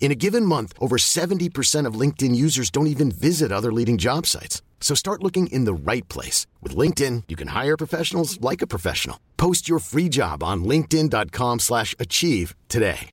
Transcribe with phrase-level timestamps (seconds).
[0.00, 4.26] In a given month, over 70% of LinkedIn users don't even visit other leading job
[4.26, 4.62] sites.
[4.80, 6.46] So start looking in the right place.
[6.62, 9.16] With LinkedIn, you can hire professionals like a professional.
[9.36, 13.10] Post your free job on linkedin.com slash achieve today.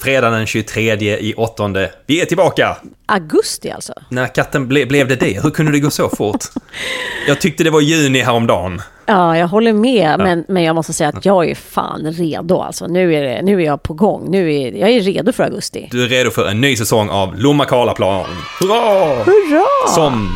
[0.00, 1.92] Fredag den 23 i åttonde.
[2.06, 2.76] Vi är tillbaka!
[3.06, 3.92] Augusti alltså?
[4.08, 5.42] När katten ble, blev det det?
[5.42, 6.44] Hur kunde det gå så fort?
[7.28, 8.82] Jag tyckte det var juni häromdagen.
[9.10, 12.86] Ja, jag håller med, men, men jag måste säga att jag är fan redo alltså.
[12.86, 14.30] Nu är, det, nu är jag på gång.
[14.30, 15.88] Nu är, jag är redo för augusti.
[15.90, 18.26] Du är redo för en ny säsong av Lomma Karlaplan.
[18.60, 19.24] Hurra!
[19.24, 19.66] Hurra!
[19.94, 20.28] Som,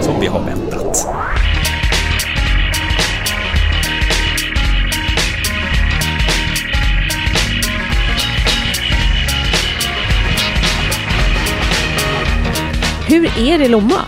[0.00, 1.08] som vi har väntat.
[13.08, 14.00] Hur är det i Lomma?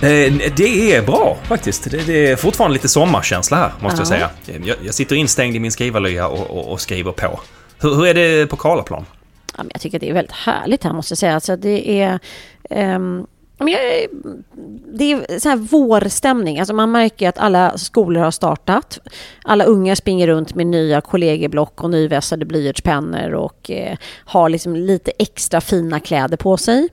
[0.00, 1.90] Eh, Det är bra faktiskt.
[1.90, 4.30] Det är fortfarande lite sommarkänsla här, måste jag säga.
[4.64, 7.40] Jag, jag sitter instängd i min skrivarlya och, och, och skriver på.
[7.80, 9.04] Hur, hur är det på Karlaplan?
[9.58, 11.34] Ja, jag tycker det är väldigt härligt här måste jag säga.
[11.34, 12.18] Alltså, det är...
[13.58, 14.06] ja, jag,
[14.98, 16.58] det är så här vårstämning.
[16.58, 18.98] Alltså man märker att alla skolor har startat.
[19.44, 25.12] Alla unga springer runt med nya kollegieblock och nyvässade blyertspennor och eh, har liksom lite
[25.18, 26.88] extra fina kläder på sig.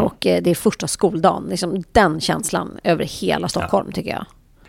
[0.00, 1.46] Och eh, det är första skoldagen.
[1.50, 4.24] Liksom den känslan över hela Stockholm tycker jag.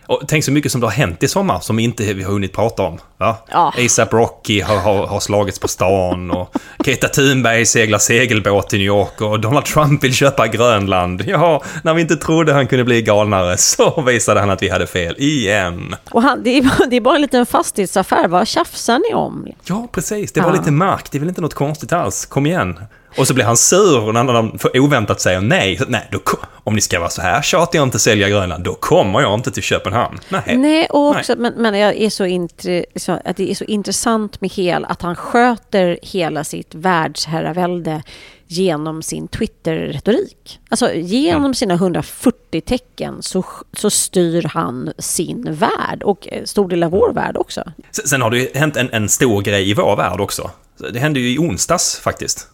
[0.05, 2.53] Och tänk så mycket som det har hänt i sommar som inte vi har hunnit
[2.53, 2.97] prata om.
[3.17, 3.35] Va?
[3.51, 3.73] Ja.
[3.85, 8.85] ASAP Rocky har, har, har slagits på stan och Greta Thunberg seglar segelbåt till New
[8.87, 11.23] York och Donald Trump vill köpa Grönland.
[11.27, 14.87] Ja, när vi inte trodde han kunde bli galnare så visade han att vi hade
[14.87, 15.95] fel igen.
[16.11, 18.27] Och han, det, är, bara- det är bara en liten fastighetsaffär.
[18.27, 19.47] Vad tjafsar ni om?
[19.63, 20.31] Ja, precis.
[20.31, 20.55] Det var Ja.
[20.55, 21.11] lite mark.
[21.11, 22.25] Det är väl inte något konstigt alls.
[22.25, 22.79] Kom igen.
[23.17, 25.77] Och så blir han sur när de för oväntat säger nej.
[25.77, 26.19] Så, nej, då,
[26.63, 29.51] om ni ska vara så här tjatiga och inte sälja Grönland, då kommer jag inte
[29.51, 30.19] till Köpenhamn.
[30.29, 30.57] Nej.
[30.57, 34.41] Nej, och också, Men, men jag är så, intre, så att det är så intressant
[34.41, 38.03] med hel, att han sköter hela sitt världsherravälde
[38.47, 40.59] genom sin Twitter-retorik.
[40.69, 43.43] Alltså genom sina 140 tecken så,
[43.73, 47.63] så styr han sin värld och eh, stor del av vår värld också.
[47.91, 50.51] Sen- Sen har det ju hänt en, en stor grej i vår värld också.
[50.93, 52.47] Det hände ju i onsdags faktiskt.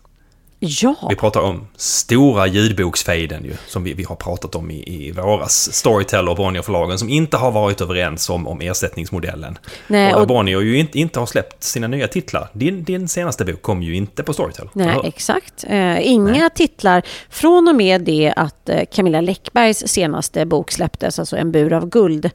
[0.59, 5.11] Ja, Vi pratar om stora ljudboksfejden ju, som vi, vi har pratat om i, i
[5.11, 5.73] våras.
[5.73, 9.57] Storytel och Bonnierförlagen som inte har varit överens om, om ersättningsmodellen.
[9.87, 12.49] Nej, och, och- Bonnier ju inte, inte har släppt sina nya titlar.
[12.53, 14.69] Din, din senaste bok kom ju inte på Storytel.
[14.73, 15.63] Nej, exakt.
[15.67, 17.01] Eh, inga titlar.
[17.29, 21.89] Från och med det att eh, Camilla Läckbergs senaste bok släpptes, alltså En bur av
[21.89, 22.25] guld.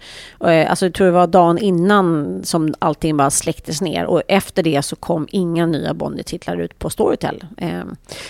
[0.45, 4.05] Eh, alltså jag tror det var dagen innan som allting bara släcktes ner.
[4.07, 7.45] Och efter det så kom inga nya Bonnier-titlar ut på Storytel.
[7.57, 7.81] Eh,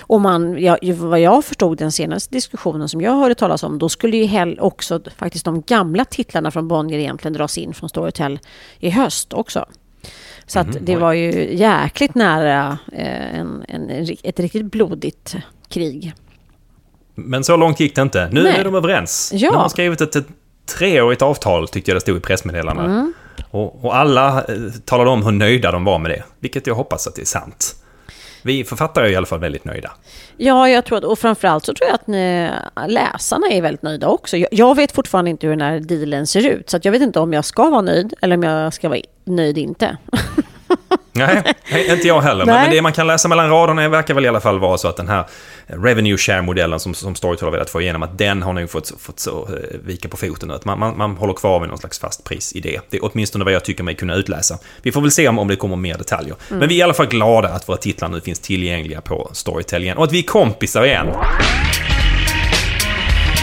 [0.00, 3.88] och man, ja, vad jag förstod den senaste diskussionen som jag hörde talas om, då
[3.88, 8.38] skulle ju också faktiskt de gamla titlarna från Bonnier egentligen dras in från Storytel
[8.78, 9.66] i höst också.
[10.46, 13.90] Så att det var ju jäkligt nära eh, en, en,
[14.22, 15.36] ett riktigt blodigt
[15.68, 16.14] krig.
[17.14, 18.28] Men så långt gick det inte.
[18.32, 18.56] Nu Nej.
[18.56, 19.32] är de överens.
[19.34, 19.50] Ja.
[19.50, 20.26] Nu har de skrivit ett, ett
[20.78, 22.86] treårigt avtal, tyckte jag det stod i pressmeddelandet.
[22.86, 23.12] Mm.
[23.50, 26.22] Och, och alla eh, talade om hur nöjda de var med det.
[26.40, 27.76] Vilket jag hoppas att det är sant.
[28.42, 29.90] Vi författare är i alla fall väldigt nöjda.
[30.36, 32.50] Ja, jag tror att, och framförallt så tror jag att ni,
[32.88, 34.36] läsarna är väldigt nöjda också.
[34.36, 37.02] Jag, jag vet fortfarande inte hur den här dealen ser ut, så att jag vet
[37.02, 39.96] inte om jag ska vara nöjd eller om jag ska vara nöjd inte.
[41.12, 41.54] Nej,
[41.88, 42.46] inte jag heller.
[42.46, 42.64] Men, Nej.
[42.64, 44.96] men det man kan läsa mellan raderna verkar väl i alla fall vara så att
[44.96, 45.24] den här
[45.66, 49.20] revenue share-modellen som, som Storytel har velat få igenom, att den har nog fått, fått
[49.20, 50.54] så, eh, vika på foten nu.
[50.54, 52.80] Att man, man, man håller kvar vid någon slags fast prisidé.
[52.90, 54.58] Det är åtminstone vad jag tycker mig kunna utläsa.
[54.82, 56.36] Vi får väl se om, om det kommer mer detaljer.
[56.48, 59.82] Men vi är i alla fall glada att våra titlar nu finns tillgängliga på Storytel
[59.82, 59.96] igen.
[59.96, 61.06] Och att vi är kompisar igen.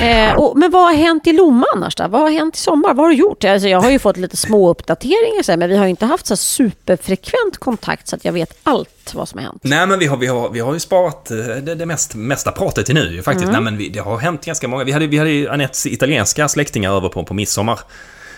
[0.02, 2.08] Eh, och, men vad har hänt i Lomma annars då?
[2.08, 2.94] Vad har hänt i sommar?
[2.94, 3.44] Vad har du gjort?
[3.44, 6.06] Alltså, jag har ju fått lite små uppdateringar så här, men vi har ju inte
[6.06, 9.62] haft så superfrekvent kontakt så att jag vet allt vad som har hänt.
[9.64, 12.52] Nej, men vi har, vi har, vi har ju sparat eh, det, det mest, mesta
[12.52, 13.52] pratet till nu faktiskt.
[13.52, 14.84] Nej, men vi, det har hänt ganska många.
[14.84, 17.80] Vi hade, vi hade ju Anettes italienska släktingar över på, på midsommar.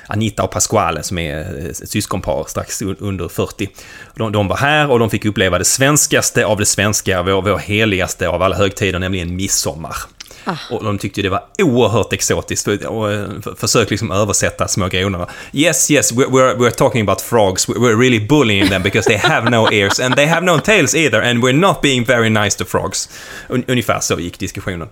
[0.08, 3.70] Anita och Pasquale som är ett syskonpar strax under 40.
[4.16, 7.58] De, de var här och de fick uppleva det svenskaste av det svenska, vår, vår
[7.58, 9.96] heligaste av alla högtider, nämligen midsommar.
[10.45, 10.56] Ah.
[10.69, 12.68] Och de tyckte det var oerhört exotiskt.
[12.68, 13.27] Och eh,
[13.57, 15.27] försök liksom översätta små gronorna.
[15.53, 17.68] Yes, yes, we're, we're, talking about frogs.
[17.68, 21.21] We're really bullying them because they have no ears and they have no tails either
[21.21, 23.09] and we're not being very nice to frogs.
[23.47, 24.88] Ungefär så gick diskussionen.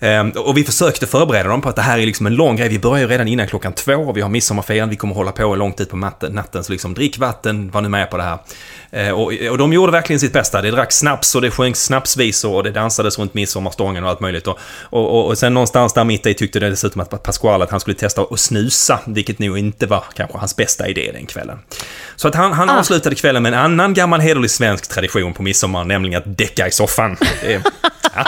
[0.00, 2.68] Um, och vi försökte förbereda dem på att det här är liksom en lång grej.
[2.68, 4.12] Vi börjar ju redan innan klockan två.
[4.12, 4.90] Vi har midsommarfirande.
[4.90, 6.64] Vi kommer hålla på långt ut på natten.
[6.64, 8.38] Så liksom drick vatten, var nu med på det här.
[8.96, 10.62] Uh, och, och de gjorde verkligen sitt bästa.
[10.62, 14.46] Det drack snaps och det sjöngs snapsvisor och det dansades runt midsommarstången och allt möjligt.
[14.46, 17.70] Och, och, och, och sen någonstans där mitt i tyckte det dessutom att Pasquale att
[17.70, 21.58] han skulle testa att snusa, vilket nog inte var kanske hans bästa idé den kvällen.
[22.16, 22.78] Så att han, han ah.
[22.78, 26.70] avslutade kvällen med en annan gammal hederlig svensk tradition på midsommar, nämligen att däcka i
[26.70, 27.16] soffan.
[27.42, 27.62] Det,
[28.14, 28.24] ja.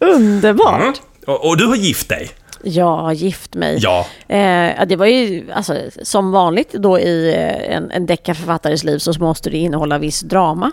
[0.06, 0.80] Underbart!
[0.80, 0.94] Mm.
[1.26, 2.30] Och, och, du har gift dig.
[2.64, 3.78] Ja, gift mig.
[3.80, 4.06] Ja.
[4.28, 9.12] Eh, det var ju alltså, som vanligt då i eh, en, en deckarförfattares liv så
[9.12, 10.72] måste det innehålla viss drama.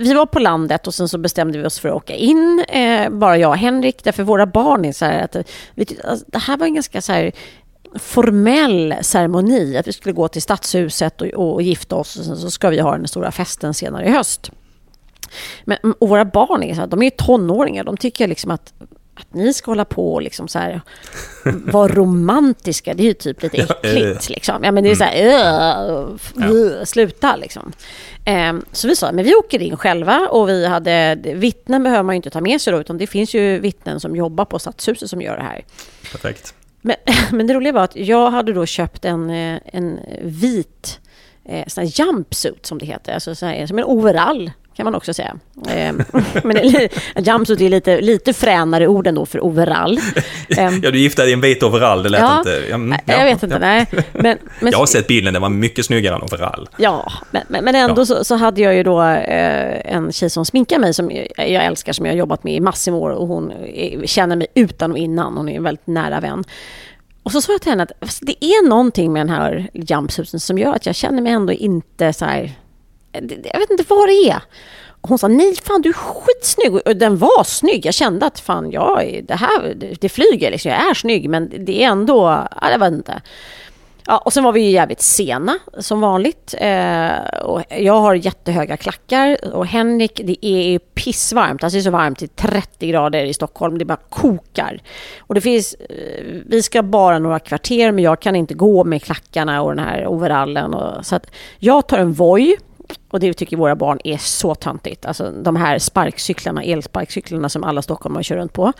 [0.00, 3.10] Vi var på landet och sen så bestämde vi oss för att åka in, eh,
[3.10, 5.36] bara jag och Henrik, därför våra barn är så här att
[5.74, 7.32] vet, alltså, det här var en ganska så här
[7.94, 12.50] formell ceremoni, att vi skulle gå till stadshuset och, och, gifta oss och sen så
[12.50, 14.50] ska vi ha den stora festen senare i höst.
[15.64, 18.72] Men, våra barn är så här, de är tonåringar, de tycker liksom att
[19.20, 20.80] att ni ska hålla på och liksom så här,
[21.44, 24.28] vara romantiska, det är ju typ lite äckligt.
[24.28, 24.64] Liksom.
[24.64, 27.72] Ja, men det är så här, uh, sluta liksom.
[28.50, 32.14] Um, så vi sa, men vi åker in själva och vi hade, vittnen behöver man
[32.14, 35.10] ju inte ta med sig då, utan det finns ju vittnen som jobbar på Stadshuset
[35.10, 35.64] som gör det här.
[36.12, 36.54] Perfekt.
[36.80, 36.96] Men,
[37.32, 41.00] men det roliga var att jag hade då köpt en, eh, en vit
[41.44, 44.50] eh, sån här jumpsuit som det heter, alltså så här, som en overall
[44.80, 45.36] kan man också säga.
[45.68, 46.02] Ehm,
[46.44, 46.56] men
[47.16, 50.00] jumpsuit är lite, lite fränare ord ändå för overall.
[50.56, 52.62] Ehm, ja, du gifte dig i en vit overall, det lät ja, inte...
[52.70, 53.58] Ja, jag vet inte, ja.
[53.58, 53.86] nej.
[54.12, 56.68] Men, men, jag har sett bilden, den var mycket snyggare än overall.
[56.76, 60.78] Ja, men, men ändå så, så, hade jag ju då eh, en tjej som sminkar
[60.78, 63.52] mig, som jag älskar, som jag har jobbat med i massor av år och hon
[64.04, 66.44] känner mig utan och innan, hon är en väldigt nära vän.
[67.22, 70.58] Och så sa jag till henne att det är någonting med den här jumpsuiten som
[70.58, 72.52] gör att jag känner mig ändå inte så här
[73.12, 74.42] Eh, jag vet inte vad det är.
[75.02, 76.74] Hon sa, nej fan du är skitsnygg.
[76.74, 77.86] Och den var snygg.
[77.86, 80.70] Jag kände att fan, jag, det här, det, flyger liksom.
[80.70, 83.22] Jag är snygg, men det är ändå, jag vet inte.
[84.06, 86.54] Ja, och sen var vi ju jävligt sena som vanligt.
[86.58, 91.64] Eh, och jag har jättehöga klackar och Henrik, det är pissvarmt.
[91.64, 94.82] Alltså det är så varmt, det är 30 grader i Stockholm, det bara kokar.
[95.18, 99.02] Och det finns, eh, vi ska bara några kvarter men jag kan inte gå med
[99.02, 100.74] klackarna och den här overallen.
[100.74, 101.26] Och, så att
[101.58, 102.56] jag tar en Voi
[103.10, 105.06] och det tycker våra barn är så töntigt.
[105.06, 108.72] Alltså de här sparkcyklarna, elsparkcyklarna som alla stockholmare kör runt på.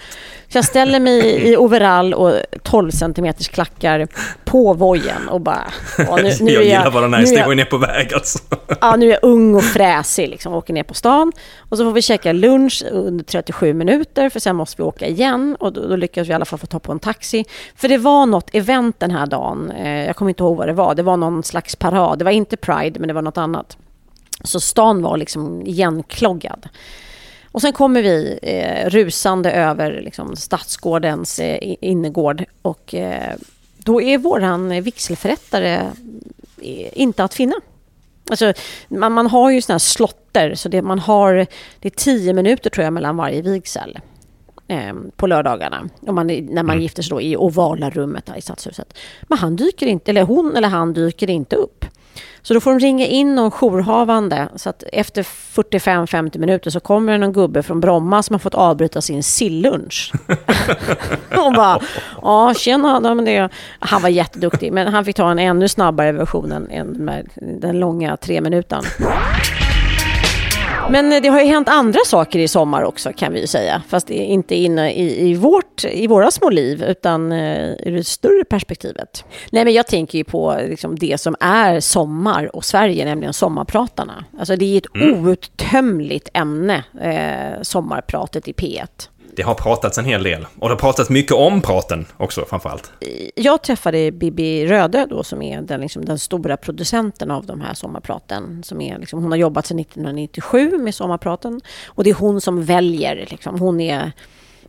[0.48, 4.08] Så jag ställer mig i overall och 12 centimeters klackar
[4.44, 5.64] på vojen och bara...
[6.08, 8.38] Och nu, nu jag gillar vad den här historien är på väg alltså.
[8.80, 11.32] Ja, nu är jag ung och fräsig liksom, åker ner på stan.
[11.58, 15.56] Och så får vi käka lunch under 37 minuter för sen måste vi åka igen.
[15.60, 17.44] Och då, då lyckas vi i alla fall få ta på en taxi.
[17.76, 19.70] För det var något event den här dagen.
[19.70, 20.94] Eh, jag kommer inte ihåg vad det var.
[20.94, 22.18] Det var någon slags parad.
[22.18, 23.76] Det var inte Pride, men det var något annat.
[24.44, 26.68] Så stan var liksom igenkloggad.
[27.52, 33.34] Och sen kommer vi eh, rusande över liksom, Stadsgårdens eh, innergård och eh,
[33.78, 35.74] då är våran vigselförrättare
[36.62, 37.54] eh, inte att finna.
[38.30, 38.52] Alltså,
[38.88, 41.46] man, man har ju såna här slotter, så det, man har,
[41.80, 43.98] det är tio minuter tror jag mellan varje vigsel
[44.68, 45.88] eh, på lördagarna.
[46.00, 46.80] Om man, när man mm.
[46.80, 48.94] gifter sig då i ovala rummet i Stadshuset.
[49.22, 51.84] Men han dyker inte, eller hon eller han dyker inte upp.
[52.42, 54.48] Så då får de ringa in någon jourhavande.
[54.56, 58.54] Så att efter 45-50 minuter så kommer det någon gubbe från Bromma som har fått
[58.54, 60.12] avbryta sin sillunch.
[61.46, 61.80] och bara,
[62.22, 63.48] ja tjena, det,
[63.78, 64.72] han var jätteduktig.
[64.72, 67.24] Men han fick ta en ännu snabbare version än
[67.60, 68.82] den långa tre minuten.
[70.90, 73.82] Men det har ju hänt andra saker i sommar också kan vi ju säga.
[73.88, 78.44] Fast inte inne i, i, vårt, i våra små liv utan eh, i det större
[78.44, 79.24] perspektivet.
[79.52, 84.24] Nej men jag tänker ju på liksom det som är sommar och Sverige, nämligen sommarpratarna.
[84.38, 85.28] Alltså det är ett mm.
[85.28, 90.46] outtömligt ämne, eh, sommarpratet i P1 det har pratats en hel del.
[90.58, 92.92] Och det har pratats mycket om praten också framförallt.
[93.34, 97.74] Jag träffade Bibi Röde då som är den, liksom, den stora producenten av de här
[97.74, 98.62] sommarpraten.
[98.62, 101.60] Som är, liksom, hon har jobbat sedan 1997 med sommarpraten.
[101.86, 103.26] Och det är hon som väljer.
[103.30, 104.12] Liksom, hon är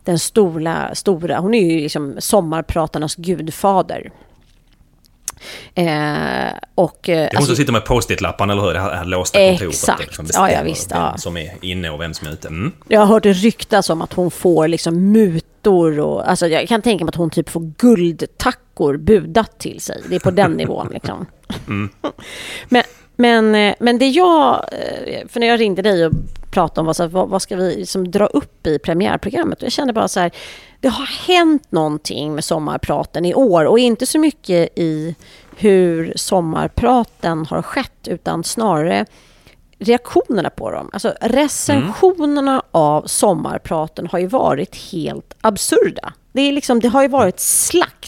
[0.04, 4.12] den stora, stora, hon är ju liksom sommarpratarnas gudfader.
[5.74, 5.84] Eh,
[6.74, 8.74] och, eh, det är hon alltså, som sitter med post-it-lapparna, eller hur?
[8.74, 9.72] Det här låsta kontoret.
[9.72, 10.90] Exakt, liksom ja, ja visst.
[10.90, 11.14] Ja.
[11.18, 12.48] som är inne och vem som är ute.
[12.48, 12.72] Mm.
[12.88, 16.82] Jag har hört ryktas om att hon får liksom muta mattor och alltså jag kan
[16.82, 20.02] tänka mig att hon typ får guldtackor budat till sig.
[20.08, 21.26] Det är på den nivån liksom.
[21.68, 21.88] Mm.
[22.68, 22.82] Men,
[23.16, 26.12] men, eh, men det jag, eh, för när jag ringde dig och
[26.52, 29.92] pratade om vad, så, vad, vad ska vi liksom dra upp i premiärprogrammet, jag kände
[29.92, 30.30] bara så här,
[30.80, 35.16] det har hänt någonting med sommarpraten i år och inte så mycket i
[35.56, 39.06] hur sommarpraten har skett utan snarare
[39.78, 40.90] reaktionerna på dem.
[40.92, 42.62] Alltså recensionerna mm.
[42.70, 46.12] av sommarpraten har ju varit helt absurda.
[46.32, 48.01] Det, är liksom, det har ju varit slakt.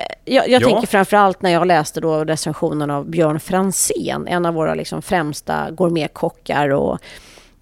[0.00, 0.68] Eh, jag, jag ja.
[0.68, 5.70] tänker framförallt när jag läste då recensionen av Björn Fransén, en av våra liksom främsta
[5.70, 6.98] gourmetkockar och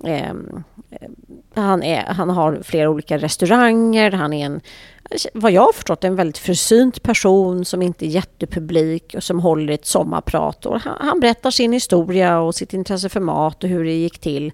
[0.04, 0.34] eh,
[1.54, 4.60] han, är, han har flera olika restauranger, han är en,
[5.34, 9.72] vad jag har förstått, en väldigt försynt person som inte är jättepublik och som håller
[9.72, 10.66] ett sommarprat.
[10.66, 14.18] Och han, han berättar sin historia och sitt intresse för mat och hur det gick
[14.18, 14.52] till.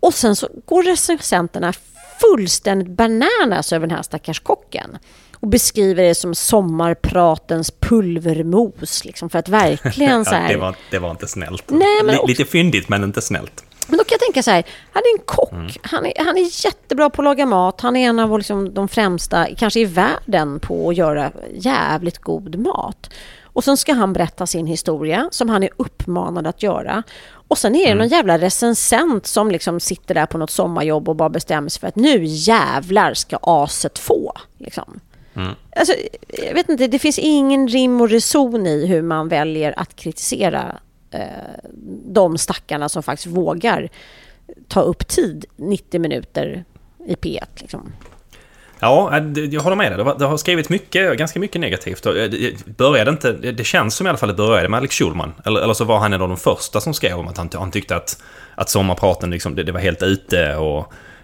[0.00, 1.72] Och sen så går recensenterna
[2.20, 4.98] fullständigt bananas över den här stackars kocken
[5.40, 9.04] och beskriver det som sommarpratens pulvermos.
[9.04, 10.42] Liksom, för att verkligen så här...
[10.42, 11.64] ja, det, var, det var inte snällt.
[11.66, 12.18] Nej, men.
[12.26, 13.64] Lite fyndigt, men inte snällt.
[13.88, 15.70] Men då kan jag tänka så här, han är en kock, mm.
[15.82, 18.88] han, är, han är jättebra på att laga mat, han är en av liksom, de
[18.88, 23.10] främsta, kanske i världen, på att göra jävligt god mat.
[23.42, 27.02] Och sen ska han berätta sin historia, som han är uppmanad att göra.
[27.48, 27.98] Och sen är det mm.
[27.98, 31.88] någon jävla recensent som liksom sitter där på något sommarjobb och bara bestämmer sig för
[31.88, 34.32] att nu jävlar ska aset få.
[34.58, 35.00] Liksom.
[35.38, 35.54] Mm.
[35.76, 35.94] Alltså,
[36.28, 40.78] jag vet inte, det finns ingen rim och reson i hur man väljer att kritisera
[41.10, 41.20] eh,
[42.04, 43.88] de stackarna som faktiskt vågar
[44.68, 46.64] ta upp tid 90 minuter
[47.06, 47.44] i P1.
[47.56, 47.92] Liksom.
[48.80, 50.14] Ja, äh, jag håller med dig.
[50.18, 52.02] Det har skrivit mycket, ganska mycket negativt.
[52.02, 55.32] Det började inte, det känns som i alla fall det började med Alex Schulman.
[55.44, 57.70] Eller, eller så var han en av de första som skrev om att han, han
[57.70, 58.22] tyckte att,
[58.54, 61.17] att sommarpraten liksom, det, det var helt ute och Eh,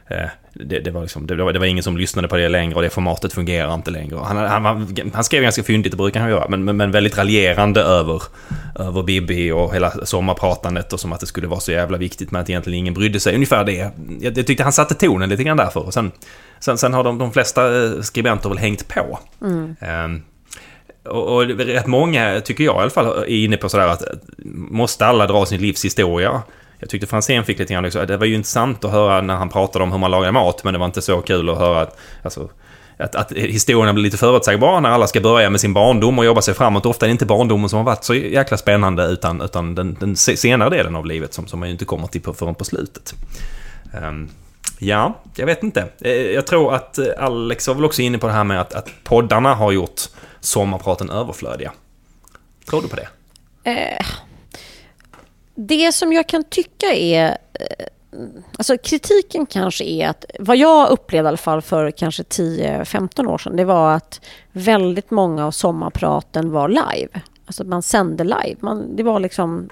[0.53, 2.91] det, det, var liksom, det, det, var, ingen som lyssnade på det längre och det
[2.91, 4.17] formatet fungerar inte längre.
[4.17, 7.81] Han, han, han skrev ganska fyndigt, det brukar han göra, men, men, men, väldigt raljerande
[7.81, 8.23] över,
[8.79, 12.41] över Bibi och hela sommarpratandet och som att det skulle vara så jävla viktigt med
[12.41, 13.35] att egentligen ingen brydde sig.
[13.35, 13.91] Ungefär det.
[14.21, 15.87] Jag, jag tyckte han satte tonen lite grann därför.
[15.87, 16.13] Och sen,
[16.61, 19.19] sen, sen har de, de flesta eh, skribenter väl hängt på.
[19.43, 19.77] Mm.
[20.05, 20.23] Um,
[21.05, 24.03] och, och rätt många, tycker jag i alla fall, är inne på sådär att
[24.55, 26.43] måste alla dra sin livs historia?
[26.85, 29.49] Jag tyckte Franzén fick lite grann liksom, det var ju intressant att höra när han
[29.49, 31.99] pratade om hur man lagar mat, men det var inte så kul att höra att,
[32.23, 32.49] alltså,
[32.99, 36.43] att, att historierna blir lite förutsägbara när alla ska börja med sin barndom och jobba
[36.43, 36.87] sig framåt.
[36.87, 40.17] Ofta är det inte barndomen som har varit så jäkla spännande, utan, utan den, den
[40.17, 43.15] senare delen av livet som, som man ju inte kommer till på, förrän på slutet.
[44.03, 44.31] Um,
[44.79, 45.89] ja, jag vet inte.
[46.01, 48.75] Eh, jag tror att eh, Alex var väl också inne på det här med att,
[48.75, 50.01] att poddarna har gjort
[50.41, 51.73] sommarpraten överflödiga.
[52.69, 53.09] Tror du på det?
[53.71, 54.07] Eh,
[55.55, 57.39] det som jag kan tycka är...
[57.53, 57.87] Eh,
[58.59, 63.39] alltså kritiken kanske är att, vad jag upplevde i alla fall för kanske 10-15 år
[63.39, 64.21] sedan, det var att
[64.53, 67.21] väldigt många av sommarpraten var live.
[67.47, 68.57] Alltså man sände live.
[68.61, 69.69] Man, det var liksom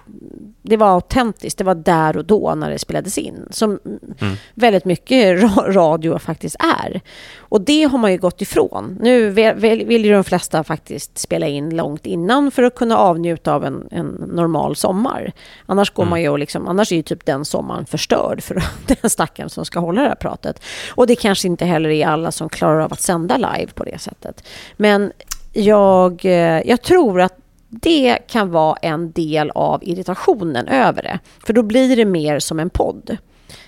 [0.62, 1.58] det var autentiskt.
[1.58, 3.46] Det var där och då när det spelades in.
[3.50, 3.78] Som
[4.20, 4.36] mm.
[4.54, 7.00] väldigt mycket radio faktiskt är.
[7.38, 8.98] Och det har man ju gått ifrån.
[9.00, 13.64] Nu vill ju de flesta faktiskt spela in långt innan för att kunna avnjuta av
[13.64, 15.32] en, en normal sommar.
[15.66, 16.10] Annars går mm.
[16.10, 18.54] man ju liksom, annars är ju typ den sommaren förstörd för
[18.86, 20.62] den stackaren som ska hålla det här pratet.
[20.94, 24.00] Och det kanske inte heller är alla som klarar av att sända live på det
[24.00, 24.44] sättet.
[24.76, 25.12] Men
[25.52, 27.41] jag, eh, jag tror att
[27.80, 31.18] det kan vara en del av irritationen över det.
[31.46, 33.16] För då blir det mer som en podd.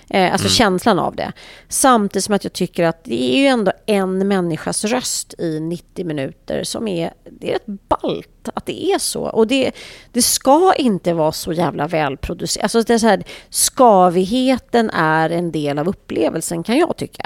[0.09, 0.53] Eh, alltså mm.
[0.53, 1.31] känslan av det.
[1.69, 6.05] Samtidigt som att jag tycker att det är ju ändå en människas röst i 90
[6.05, 9.21] minuter som är, det är rätt ballt att det är så.
[9.21, 9.71] Och det,
[10.11, 12.63] det ska inte vara så jävla välproducerat.
[12.63, 17.25] Alltså det är så här, skavigheten är en del av upplevelsen kan jag tycka.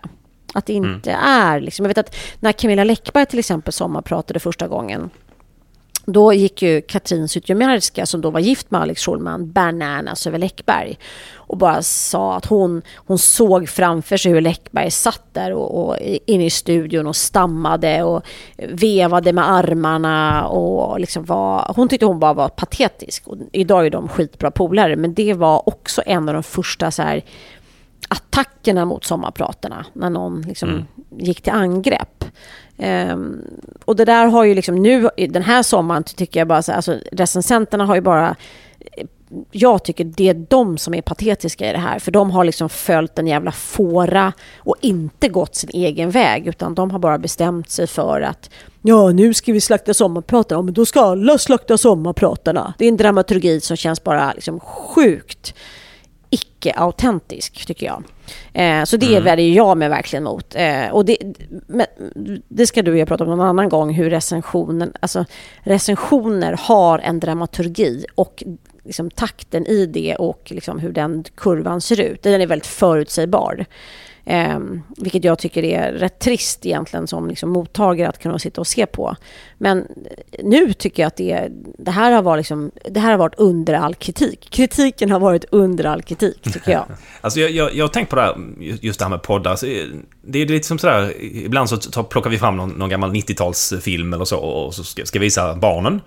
[0.53, 1.25] Att det inte mm.
[1.25, 5.09] är liksom, jag vet att när Camilla Läckberg till exempel sommarpratade första gången
[6.11, 10.97] då gick ju Katrin Zytomierska, som då var gift med Alex Schulman, bananas över Läckberg.
[11.35, 15.97] Och bara sa att hon, hon såg framför sig hur Läckberg satt där och, och
[16.25, 18.23] inne i studion och stammade och
[18.57, 21.73] vevade med armarna och liksom var...
[21.75, 23.27] Hon tyckte hon bara var patetisk.
[23.27, 27.01] Och idag är de skitbra polare, men det var också en av de första så
[27.01, 27.23] här
[28.09, 29.85] attackerna mot sommarpratarna.
[29.93, 30.85] När någon liksom mm.
[31.17, 32.25] gick till angrepp.
[32.81, 33.41] Um,
[33.85, 36.97] och det där har ju liksom nu, den här sommaren tycker jag bara så alltså
[37.11, 38.35] recensenterna har ju bara
[38.91, 39.05] eh,
[39.51, 41.99] jag tycker det är de som är patetiska i det här.
[41.99, 46.47] För de har liksom följt en jävla fåra och inte gått sin egen väg.
[46.47, 48.49] Utan de har bara bestämt sig för att
[48.81, 50.59] ja, nu ska vi slakta sommarpratarna.
[50.59, 52.73] Ja, men då ska alla slakta sommarpratarna.
[52.77, 55.53] Det är en dramaturgi som känns bara liksom sjukt
[56.29, 58.03] icke-autentisk, tycker jag.
[58.53, 59.23] Eh, så det mm.
[59.23, 60.55] väljer jag mig verkligen mot.
[60.55, 61.17] Eh, och det,
[61.67, 61.85] men,
[62.47, 65.25] det ska du och jag prata om någon annan gång, hur recensionen, alltså,
[65.63, 68.43] recensioner har en dramaturgi och
[68.83, 72.23] liksom, takten i det och liksom, hur den kurvan ser ut.
[72.23, 73.65] Den är väldigt förutsägbar.
[74.25, 74.59] Eh,
[74.97, 78.85] vilket jag tycker är rätt trist egentligen som liksom mottagare att kunna sitta och se
[78.85, 79.15] på.
[79.57, 79.87] Men
[80.43, 81.47] nu tycker jag att det,
[81.77, 84.47] det, här, har varit liksom, det här har varit under all kritik.
[84.51, 86.85] Kritiken har varit under all kritik, tycker jag.
[87.21, 89.51] alltså jag, jag, jag har tänkt på det här, just det här med poddar.
[89.51, 89.65] Alltså,
[90.21, 94.15] det är lite som sådär, ibland så tar, plockar vi fram någon, någon gammal 90-talsfilm
[94.15, 96.01] eller så och så ska, ska visa barnen.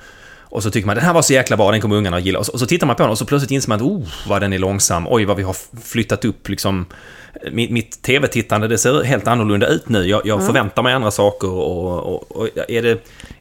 [0.53, 2.39] Och så tycker man den här var så jäkla bra, den kommer ungarna att gilla.
[2.39, 4.09] Och så, och så tittar man på den och så plötsligt inser man att oh,
[4.29, 5.07] vad den är långsam.
[5.09, 6.87] Oj, vad vi har flyttat upp liksom
[7.51, 10.07] mitt, mitt tv-tittande det ser helt annorlunda ut nu.
[10.07, 10.47] Jag, jag mm.
[10.47, 12.91] förväntar mig andra saker och, och, och, är, det,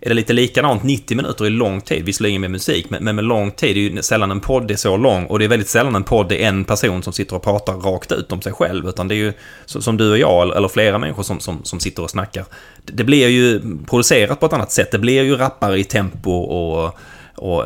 [0.02, 3.26] är det lite likadant, 90 minuter är lång tid, visserligen med musik, men, men med
[3.26, 5.96] lång tid är ju sällan en podd är så lång och det är väldigt sällan
[5.96, 9.08] en podd är en person som sitter och pratar rakt ut om sig själv, utan
[9.08, 9.34] det är ju
[9.66, 12.46] som du och jag, eller flera människor som, som, som sitter och snackar.
[12.86, 16.32] Det, det blir ju producerat på ett annat sätt, det blir ju rappare i tempo
[16.32, 17.00] och
[17.42, 17.66] och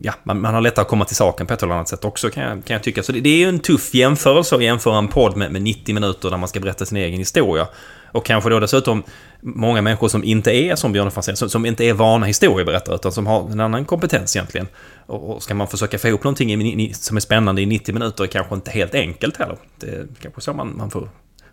[0.00, 2.30] ja, man, man, har lättare att komma till saken på ett eller annat sätt också
[2.30, 3.02] kan jag, kan jag tycka.
[3.02, 5.94] Så det, det är ju en tuff jämförelse att jämföra en podd med, med 90
[5.94, 7.68] minuter där man ska berätta sin egen historia.
[8.12, 9.02] Och kanske då dessutom
[9.40, 13.12] många människor som inte är som Björn Franzén, som, som inte är vana historieberättare, utan
[13.12, 14.66] som har en annan kompetens egentligen.
[15.06, 18.24] Och, och ska man försöka få ihop någonting i, som är spännande i 90 minuter
[18.24, 19.56] är kanske inte helt enkelt heller.
[19.80, 21.08] Det är kanske så man, man får,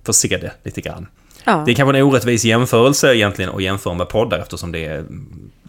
[0.06, 1.08] får se det lite grann.
[1.44, 1.64] Ja.
[1.66, 5.06] Det är kanske en orättvis jämförelse egentligen att jämföra med poddar eftersom det är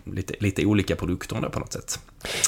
[0.04, 1.98] lite, lite olika produkter på något sätt.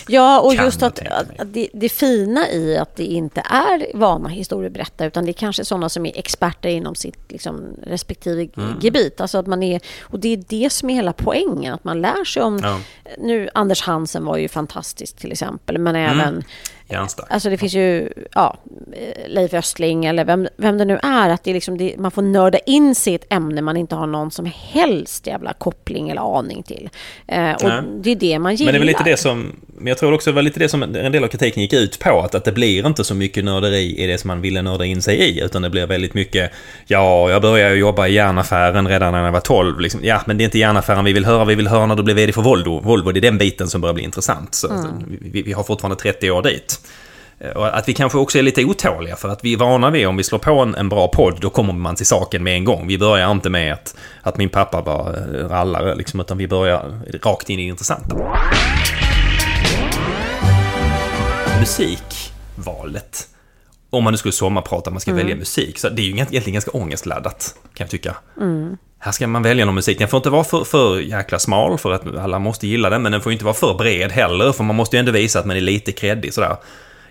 [0.08, 4.28] Ja, och kan just att, att det, det, fina i att det inte är vana
[4.28, 8.78] historieberättare utan det är kanske sådana som är experter inom sitt liksom, respektive mm.
[8.80, 9.20] gebit.
[9.20, 12.24] Alltså att man är, och det är det som är hela poängen, att man lär
[12.24, 12.60] sig om...
[12.62, 12.80] Ja.
[13.18, 16.42] Nu, Anders Hansen var ju fantastisk till exempel, men mm.
[16.92, 17.26] Järnstark.
[17.30, 18.56] Alltså det finns ju, ja,
[19.26, 22.22] Leif Östling eller vem, vem det nu är, att det är liksom, det, man får
[22.22, 26.38] nörda in sig i ett ämne man inte har någon som helst jävla koppling eller
[26.38, 26.90] aning till.
[27.26, 27.82] Eh, och Nej.
[28.02, 28.72] det är det man gillar.
[28.72, 30.68] Men det är väl lite det som, men jag tror också det var lite det
[30.68, 33.44] som en del av kritiken gick ut på, att, att det blir inte så mycket
[33.44, 36.52] nörderi i det som man ville nörda in sig i, utan det blir väldigt mycket,
[36.86, 40.42] ja, jag började jobba i järnaffären redan när jag var 12, liksom, ja, men det
[40.42, 42.80] är inte järnaffären vi vill höra, vi vill höra när du blev VD för Volvo,
[42.80, 44.54] Volvo, det är den biten som börjar bli intressant.
[44.54, 45.18] Så, mm.
[45.20, 46.80] vi, vi har fortfarande 30 år dit.
[47.42, 50.06] Eh, och att vi kanske också är lite otåliga för att vi är vana vid
[50.06, 52.64] om vi slår på en, en bra podd då kommer man till saken med en
[52.64, 52.86] gång.
[52.86, 57.00] Vi börjar inte med att, att min pappa var eh, rallare liksom, utan vi börjar
[57.22, 58.16] rakt in i det intressanta.
[61.60, 63.28] Musikvalet.
[63.90, 65.22] Om man nu skulle sommarprata, man ska mm.
[65.22, 65.78] välja musik.
[65.78, 68.16] Så det är ju egentligen ganska ångestladdat, kan jag tycka.
[68.40, 68.76] Mm.
[68.98, 69.98] Här ska man välja någon musik.
[69.98, 73.02] Den får inte vara för, för jäkla smal, för att alla måste gilla den.
[73.02, 75.46] Men den får inte vara för bred heller, för man måste ju ändå visa att
[75.46, 76.56] man är lite kreddig sådär.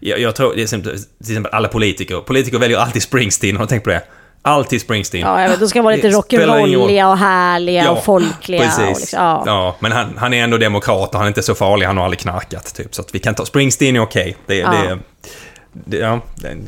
[0.04, 2.20] Jag, jag tror, till exempel, till exempel alla politiker.
[2.20, 4.02] Politiker väljer alltid Springsteen, har du tänkt på det?
[4.42, 5.28] Alltid Springsteen.
[5.28, 8.62] Ja, vet, de ska vara lite rock'n'rolliga och härliga ja, och folkliga.
[8.62, 8.80] Precis.
[8.80, 9.44] Och liksom, ja.
[9.46, 9.76] ja.
[9.80, 12.20] men han, han är ändå demokrat och han är inte så farlig, han har aldrig
[12.20, 12.76] knarkat.
[12.76, 12.96] Typ.
[12.96, 13.46] Så vi kan ta...
[13.46, 14.22] Springsteen är okej.
[14.22, 14.34] Okay.
[14.46, 14.72] Det, ja.
[14.72, 15.00] det,
[15.74, 16.20] det, ja,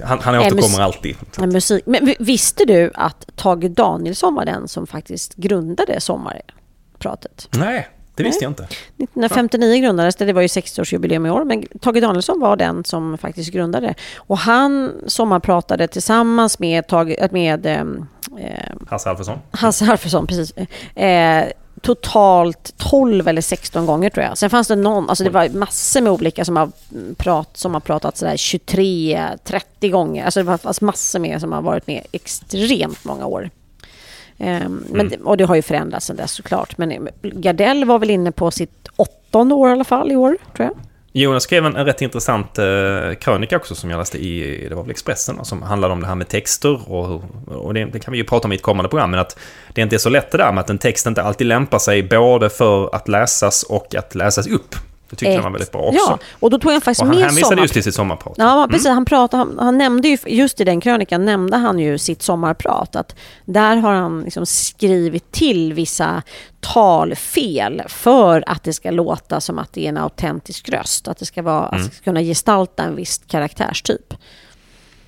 [0.04, 1.16] han, han återkommer alltid.
[1.38, 1.84] Musik.
[1.86, 7.48] Men visste du att Tage Danielsson var den som faktiskt grundade sommarpratet?
[7.52, 8.64] Nej, det visste jag inte.
[8.64, 13.18] 1959 grundades det, det var ju 60-årsjubileum i år, men Tage Danielsson var den som
[13.18, 13.94] faktiskt grundade.
[14.18, 17.84] Och han sommarpratade tillsammans med, Tage, med eh,
[18.88, 19.40] Hasse Alfredson.
[19.52, 20.58] Hasse Alfredson, precis.
[20.98, 21.46] Eh,
[21.82, 24.38] totalt 12 eller 16 gånger tror jag.
[24.38, 26.72] Sen fanns det någon, alltså det var massor med olika som har,
[27.18, 30.26] prat, som har pratat sådär 23, 30 gånger.
[30.26, 33.50] Alltså det var alltså massor med som har varit med extremt många år.
[34.38, 35.22] Men, mm.
[35.24, 36.78] Och det har ju förändrats sen dess såklart.
[36.78, 40.68] Men Gardell var väl inne på sitt åttonde år i alla fall i år, tror
[40.68, 40.76] jag.
[41.16, 44.84] Jonas skrev en, en rätt intressant eh, krönika också som jag läste i, det var
[44.84, 48.18] väl Expressen, som handlade om det här med texter och, och det, det, kan vi
[48.18, 49.40] ju prata om i ett kommande program, men att
[49.74, 52.04] det inte är så lätt det där med att en text inte alltid lämpar sig
[52.04, 54.76] både för att läsas och att läsas upp.
[55.14, 56.00] Det tyckte han var väldigt bra också.
[56.10, 57.62] Ja, och då tog han faktiskt och han med hänvisade sommar...
[57.62, 58.34] just till sitt sommarprat.
[58.38, 58.86] Ja, precis.
[58.86, 58.96] Mm.
[58.96, 62.96] Han, pratade, han, han, nämnde ju, just i den krönikan nämnde han ju sitt sommarprat.
[62.96, 66.22] Att där har han liksom skrivit till vissa
[66.60, 71.08] talfel för att det ska låta som att det är en autentisk röst.
[71.08, 71.82] Att det ska, vara, mm.
[71.82, 74.14] att det ska kunna gestalta en viss karaktärstyp.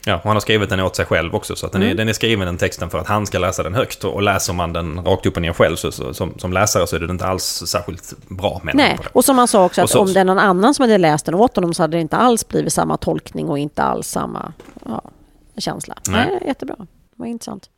[0.07, 1.55] Ja, och han har skrivit den åt sig själv också.
[1.55, 1.91] Så att den, mm.
[1.91, 4.03] är, den är skriven den texten för att han ska läsa den högt.
[4.03, 6.95] Och läser man den rakt upp och ner själv så, så som, som, läsare så
[6.95, 8.61] är det inte alls särskilt bra.
[8.73, 10.97] Nej, och som han sa också att så, om det är någon annan som hade
[10.97, 14.07] läst den åt honom så hade det inte alls blivit samma tolkning och inte alls
[14.07, 14.53] samma
[14.85, 15.01] ja,
[15.57, 15.95] känsla.
[16.09, 16.27] Nej.
[16.31, 16.75] Nej, jättebra.
[17.15, 17.69] Var intressant.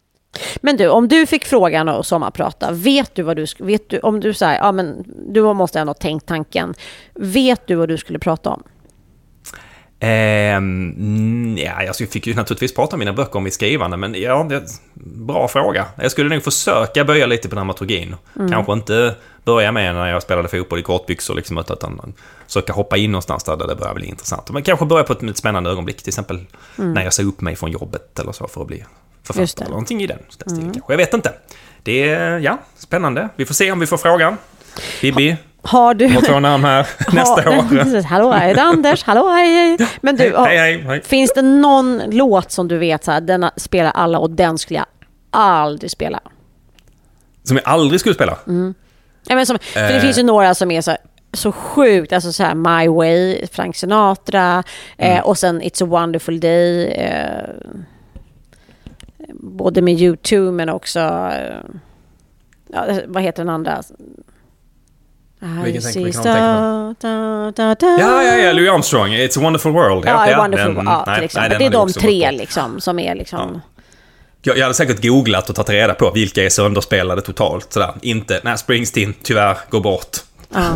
[0.62, 3.46] Men du, om du fick frågan att sommarprata, vet du vad du...
[3.60, 6.74] Vet du, om du säger, ja men du måste ändå ha tänkt tanken.
[7.14, 8.64] Vet du vad du skulle prata om?
[10.00, 14.46] Ehm, ja, jag fick ju naturligtvis prata om mina böcker om mitt skrivande, men ja,
[14.50, 15.86] det, bra fråga.
[15.96, 18.16] Jag skulle nog försöka böja lite på dramaturgin.
[18.36, 18.52] Mm.
[18.52, 22.14] Kanske inte börja med när jag spelade fotboll i kortbyxor, liksom, utan
[22.48, 24.52] försöka hoppa in någonstans där det börjar bli intressant.
[24.52, 26.46] Men kanske börja på ett, ett spännande ögonblick, till exempel
[26.78, 26.94] mm.
[26.94, 28.84] när jag sa upp mig från jobbet eller så för att bli
[29.24, 29.66] författare.
[29.66, 30.74] Eller någonting i den stilen mm.
[30.74, 30.94] kanske.
[30.94, 31.34] Jag vet inte.
[31.84, 33.30] Det är, ja, spännande.
[33.36, 34.38] Vi får se om vi får frågan.
[35.02, 36.08] Bibi, har du...
[36.08, 38.04] Har två namn här nästa år.
[38.04, 39.04] hallå, hej, det är Anders.
[39.04, 39.88] Hallå, hej, hej.
[40.02, 41.02] Men du, hej, hej, hej.
[41.02, 44.80] finns det någon låt som du vet så här, den spelar alla och den skulle
[44.80, 44.86] jag
[45.30, 46.20] aldrig spela?
[47.44, 48.38] Som jag aldrig skulle spela?
[48.48, 48.74] Mm.
[49.28, 50.02] Ja, men som, för det eh.
[50.02, 50.98] finns ju några som är så
[51.34, 54.64] så sjukt, alltså så här My Way, Frank Sinatra
[54.98, 55.18] eh, mm.
[55.18, 56.86] eh, och sen It's a wonderful day.
[56.86, 57.50] Eh,
[59.34, 61.58] både med U2 men också, eh,
[62.68, 63.84] ja, vad heter den andra?
[65.40, 67.98] Vilken tänker vilken da, da, da, da.
[68.00, 70.06] Ja, ja, ja, Louis Armstrong, It's a wonderful world.
[70.06, 71.50] Ja, ja, wonderful den, ja, till exempel.
[71.50, 73.62] Nej, det är de tre liksom, som är liksom...
[74.42, 74.54] Ja.
[74.56, 77.74] Jag hade säkert googlat och tagit reda på vilka är sönderspelade totalt.
[77.74, 77.94] Sådär.
[78.02, 80.18] Inte, nej, Springsteen, tyvärr, går bort.
[80.54, 80.74] Ja.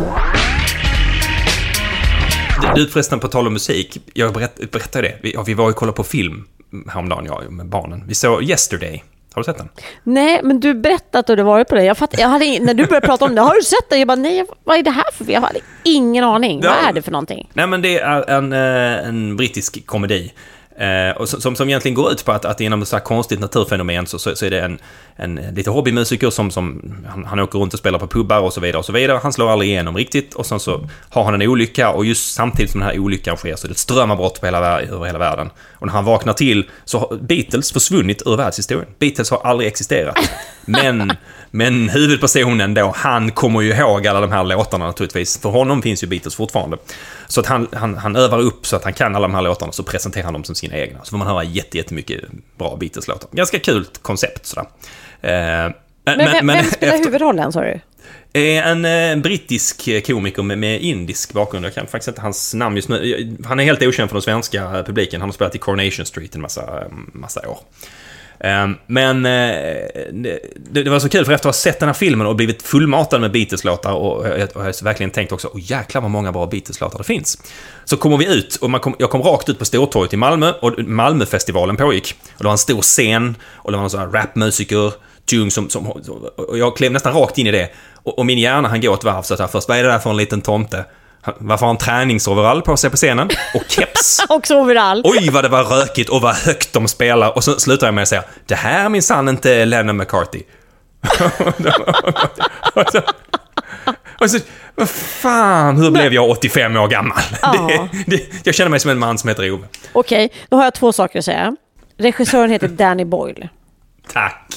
[2.74, 5.18] Du förresten, på tal om musik, jag berätt, berättade det.
[5.22, 6.44] Vi, ja, vi var och kollade på film
[6.88, 8.04] häromdagen, jag med barnen.
[8.06, 9.04] Vi såg Yesterday.
[9.34, 9.68] Har du sett den?
[10.02, 11.84] Nej, men du berättade att du hade varit på det.
[11.84, 13.96] Jag fatt, jag hade, när du började prata om det, har du sett det?
[13.96, 15.32] Jag bara, nej, vad är det här för?
[15.32, 16.60] Jag hade ingen aning.
[16.62, 16.70] Ja.
[16.70, 17.50] Vad är det för någonting?
[17.52, 20.32] Nej, men det är en, eh, en brittisk komedi
[20.76, 23.40] Eh, och som, som egentligen går ut på att, att genom ett så här konstigt
[23.40, 24.78] naturfenomen så, så, så är det en,
[25.16, 28.60] en lite hobbymusiker som, som han, han åker runt och spelar på pubbar och så
[28.60, 29.20] vidare och så vidare.
[29.22, 32.70] Han slår aldrig igenom riktigt och sen så har han en olycka och just samtidigt
[32.70, 35.50] som den här olyckan sker så är det ett strömavbrott på hela, över hela världen.
[35.72, 38.88] Och när han vaknar till så har Beatles försvunnit ur världshistorien.
[38.98, 40.18] Beatles har aldrig existerat.
[40.64, 41.12] Men,
[41.54, 45.38] men huvudpersonen då, han kommer ju ihåg alla de här låtarna naturligtvis.
[45.38, 46.76] För honom finns ju Beatles fortfarande.
[47.26, 49.72] Så att han, han, han övar upp så att han kan alla de här låtarna,
[49.72, 51.04] så presenterar han dem som sina egna.
[51.04, 52.20] Så får man höra jättemycket
[52.58, 53.28] bra Beatles-låtar.
[53.32, 54.66] Ganska kul koncept sådär.
[55.20, 57.04] Eh, men, men, men, vem spelar efter...
[57.04, 57.80] huvudrollen, sa du?
[58.34, 61.66] En eh, brittisk komiker med, med, indisk bakgrund.
[61.66, 63.36] Jag kan faktiskt inte hans namn just nu.
[63.44, 65.20] Han är helt okänd för den svenska publiken.
[65.20, 67.58] Han har spelat i Coronation Street en massa, massa år.
[68.44, 69.52] Ehm, men eh,
[70.70, 73.20] det var så kul, för efter att ha sett den här filmen och blivit fullmatad
[73.20, 77.04] med Beatles-låtar och jag har verkligen tänkt också, åh jäklar vad många bra Beatles-låtar det
[77.04, 77.38] finns.
[77.84, 80.52] Så kommer vi ut och man kom, jag kom rakt ut på Stortorget i Malmö
[80.60, 82.14] och Malmöfestivalen pågick.
[82.36, 84.92] Och det var en stor scen och det var någon sån här rapmusiker,
[85.30, 85.86] Tune som, som,
[86.36, 87.70] och jag klev nästan rakt in i det.
[88.02, 89.98] Och, och min hjärna han går ett varv så att först, vad är det där
[89.98, 90.84] för en liten tomte?
[91.24, 93.28] Varför har han träningsoverall på sig på scenen?
[93.54, 94.20] Och keps.
[94.28, 95.02] Också overall.
[95.04, 97.36] Oj, vad det var rökigt och vad högt de spelar.
[97.36, 100.42] Och så slutar jag med att säga, det här är minsann inte Lennon McCarthy.
[104.20, 104.38] och så,
[104.74, 107.18] vad fan, hur blev jag 85 år gammal?
[108.06, 109.66] Det, det, jag känner mig som en man som heter Ove.
[109.92, 111.56] Okej, då har jag två saker att säga.
[111.98, 113.48] Regissören heter Danny Boyle.
[114.12, 114.52] Tack.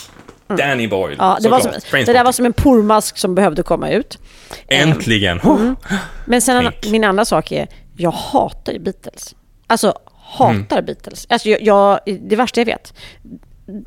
[0.49, 0.57] Mm.
[0.57, 1.15] Danny Boyle.
[1.19, 4.17] Ja, det, var som, det där var som en pormask som behövde komma ut.
[4.67, 5.39] Äntligen!
[5.39, 5.75] Mm.
[6.25, 9.35] Men sen min andra sak är, jag hatar Beatles.
[9.67, 10.85] Alltså, hatar mm.
[10.85, 11.27] Beatles.
[11.29, 12.93] Alltså, jag, jag, det värsta jag vet.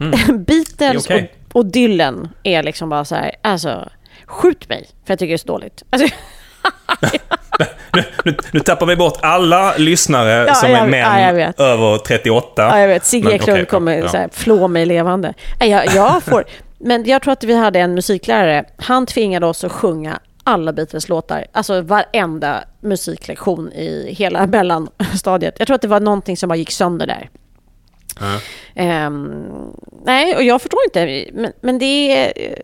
[0.01, 0.45] Mm.
[0.45, 1.27] Beatles okay.
[1.49, 3.89] och, och, Dylan är liksom bara så här, alltså,
[4.27, 5.83] skjut mig, för jag tycker det är så dåligt.
[5.91, 6.09] Alltså,
[7.93, 12.63] nu, nu, nu, tappar vi bort alla lyssnare ja, som är män ja, över 38.
[12.63, 13.05] Ja, jag vet.
[13.05, 14.09] Sigge Eklund okay, kommer ja.
[14.09, 15.35] så här, flå mig levande.
[15.59, 16.45] Jag, jag får,
[16.79, 18.65] men jag tror att vi hade en musiklärare.
[18.77, 21.47] Han tvingade oss att sjunga alla Beatles-låtar.
[21.53, 25.55] Alltså varenda musiklektion i hela mellanstadiet.
[25.59, 27.29] Jag tror att det var någonting som bara gick sönder där.
[28.75, 31.27] Um, nej, och jag förstår inte.
[31.33, 32.59] Men, men det är...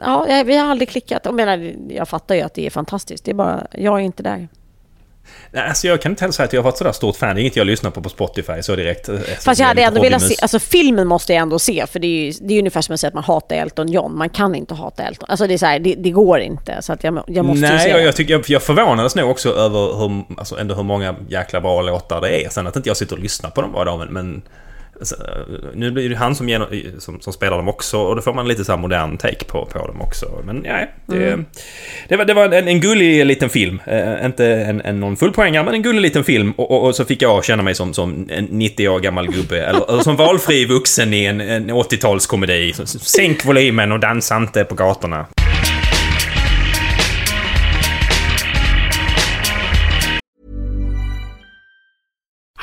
[0.00, 1.22] Ja, vi har aldrig klickat.
[1.24, 3.24] Jag menar, jag fattar ju att det är fantastiskt.
[3.24, 4.48] Det är bara, jag är inte där.
[5.50, 7.34] Nej, alltså jag kan inte heller säga att jag har varit sådär stort fan.
[7.34, 9.08] Det är inget jag lyssnar på på Spotify så direkt.
[9.08, 11.86] Eh, Fast jag hade ändå velat se, alltså filmen måste jag ändå se.
[11.86, 14.18] För det är ju det är ungefär som att säga att man hatar Elton John.
[14.18, 15.26] Man kan inte hata Elton.
[15.30, 16.82] Alltså det är så här, det, det, går inte.
[16.82, 19.52] Så att jag, jag måste Nej, se jag, jag, tycker, jag, jag förvånades nog också
[19.54, 22.48] över hur, alltså ändå hur många jäkla bra låtar det är.
[22.48, 24.42] Sen att inte jag sitter och lyssnar på dem varje dag, men, men
[25.74, 28.48] nu blir det han som, genom, som, som, spelar dem också och då får man
[28.48, 30.42] lite så här modern take på, på dem också.
[30.44, 31.44] Men nej, det, mm.
[32.08, 33.80] det var, det var en, en gullig liten film.
[33.86, 36.52] Eh, inte en, en någon fullpoängare, men en gullig liten film.
[36.52, 39.60] Och, och, och, så fick jag känna mig som, som en 90 år gammal gubbe.
[39.64, 42.84] eller, eller som valfri vuxen i en, en 80-talskomedi.
[42.98, 45.26] Sänk volymen och dansa inte på gatorna.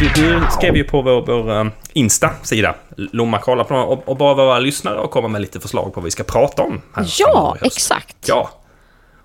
[0.00, 4.34] Du, du skrev ju på vår, vår um, Insta-sida, Lomma kolla på och, och bara
[4.34, 6.80] våra lyssnare och komma med lite förslag på vad vi ska prata om.
[6.92, 8.16] Här Ja, exakt.
[8.28, 8.50] Ja.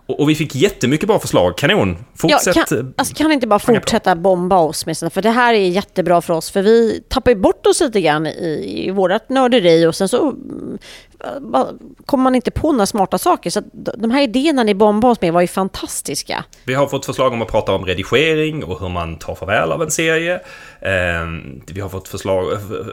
[0.06, 1.58] Och, och vi fick jättemycket bra förslag.
[1.58, 1.98] Kanon.
[2.16, 2.56] Fortsätt.
[2.56, 5.10] Ja, kan, alltså, kan inte bara fortsätta bomba oss med sådana?
[5.10, 6.52] För det här är jättebra för oss.
[6.52, 10.34] För vi tappar ju bort oss lite grann i, i vårat nörderi och sen så
[12.06, 13.50] kommer man inte på några smarta saker.
[13.50, 13.62] Så
[13.98, 16.46] de här idéerna ni bombade oss med var ju fantastiska.
[16.66, 19.82] Vi har fått förslag om att prata om redigering och hur man tar farväl av
[19.82, 20.40] en serie.
[20.82, 22.46] Ehm, Vi har fått förslag,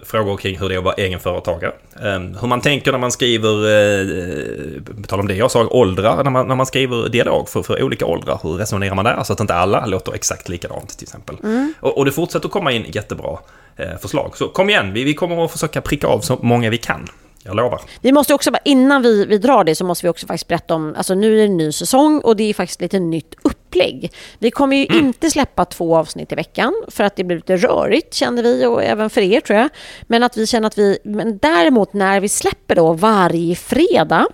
[0.04, 1.72] frågor kring hur det är att vara egenföretagare.
[2.02, 6.24] Ehm, Hur man tänker när man skriver, eh, på tal om det jag sa, åldrar,
[6.24, 8.40] när man, när man skriver dialog för, för olika åldrar.
[8.42, 11.36] Hur resonerar man där så att inte alla låter exakt likadant till exempel.
[11.80, 13.38] Och, och det fortsätter att komma in jättebra
[13.76, 14.36] eh, förslag.
[14.36, 17.08] Så kom igen, vi, vi kommer att försöka pricka av så många vi kan.
[17.44, 17.80] Jag lovar.
[18.00, 20.94] Vi måste också, innan vi, vi drar det så måste vi också faktiskt berätta om,
[20.96, 24.12] alltså nu är det en ny säsong och det är faktiskt lite nytt upplägg.
[24.38, 28.14] Vi kommer ju inte släppa två avsnitt i veckan för att det blir lite rörigt
[28.14, 29.68] känner vi och även för er tror jag.
[30.02, 34.26] Men att vi känner att vi, men däremot när vi släpper då varje fredag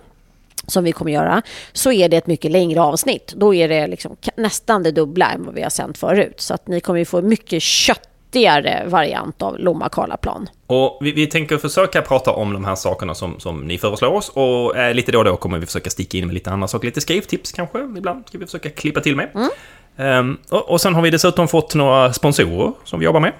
[0.67, 1.41] som vi kommer göra,
[1.73, 3.33] så är det ett mycket längre avsnitt.
[3.35, 6.41] Då är det liksom nästan det dubbla än vad vi har sänt förut.
[6.41, 7.63] Så att ni kommer ju få mycket
[8.37, 10.49] köttigare variant av Lomma Karlaplan.
[10.67, 14.29] Och vi, vi tänker försöka prata om de här sakerna som, som ni föreslår oss
[14.29, 16.85] och eh, lite då och då kommer vi försöka sticka in med lite andra saker,
[16.85, 19.29] lite skrivtips kanske ibland ska vi försöka klippa till med.
[19.97, 23.33] Ehm, och, och sen har vi dessutom fått några sponsorer som vi jobbar med.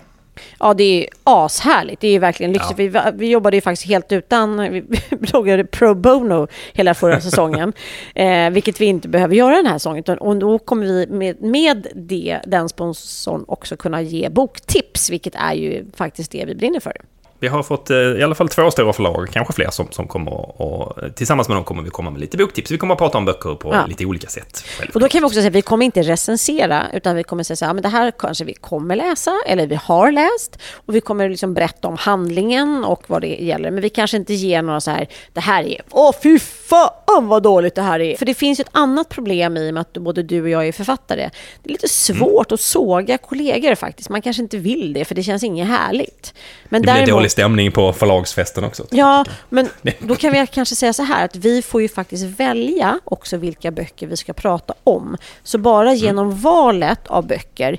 [0.59, 2.01] Ja, det är ashärligt.
[2.01, 2.79] Det är ju verkligen lyxigt.
[2.79, 7.73] Vi, vi jobbade ju faktiskt helt utan, vi bloggade pro bono hela förra säsongen.
[8.15, 9.99] Eh, vilket vi inte behöver göra den här säsongen.
[9.99, 15.35] Utan, och då kommer vi med, med det, den sponsorn också kunna ge boktips, vilket
[15.35, 16.93] är ju faktiskt det vi brinner för.
[17.39, 20.61] Vi har fått eh, i alla fall två stora förlag, kanske fler som, som kommer
[20.61, 22.71] och tillsammans med dem kommer vi komma med lite boktips.
[22.71, 23.85] Vi kommer att prata om böcker på Ja.
[23.85, 24.63] lite olika sätt.
[24.93, 27.57] Och då kan vi också säga att vi kommer inte recensera, utan vi kommer säga
[27.57, 30.57] så här, men det här kanske vi kommer läsa, eller vi har läst.
[30.85, 33.71] Och vi kommer liksom berätta om handlingen och vad det gäller.
[33.71, 37.43] Men vi kanske inte ger några så här, det här är, åh fy fan vad
[37.43, 38.17] dåligt det här är.
[38.17, 40.67] För det finns ju ett annat problem i och med att både du och jag
[40.67, 41.29] är författare.
[41.63, 44.09] Det är lite svårt att såga kollegor faktiskt.
[44.09, 46.33] Man kanske inte vill det, för det känns inget härligt.
[46.69, 48.85] Men Det blir dålig stämning på förlagsfesten också.
[48.91, 52.99] Ja, men då kan vi kanske säga så här att vi får ju faktiskt välja
[53.05, 55.17] också vilka böcker vi ska prata om.
[55.43, 57.77] Så bara genom valet av böcker,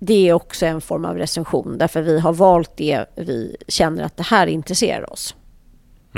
[0.00, 4.16] det är också en form av recension därför vi har valt det vi känner att
[4.16, 5.34] det här intresserar oss.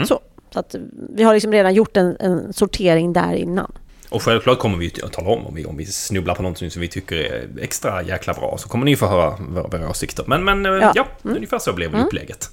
[0.07, 0.21] Så,
[0.53, 0.75] så att
[1.17, 3.73] vi har liksom redan gjort en, en sortering där innan.
[4.13, 6.81] Och självklart kommer vi att tala om om vi, om vi snubblar på någonting som
[6.81, 8.59] vi tycker är extra jäkla bra.
[8.59, 10.25] Så kommer ni få höra våra, våra åsikter.
[10.27, 10.93] Men, men ja, Ja.
[10.95, 12.51] ja ungefär så blev upplägget.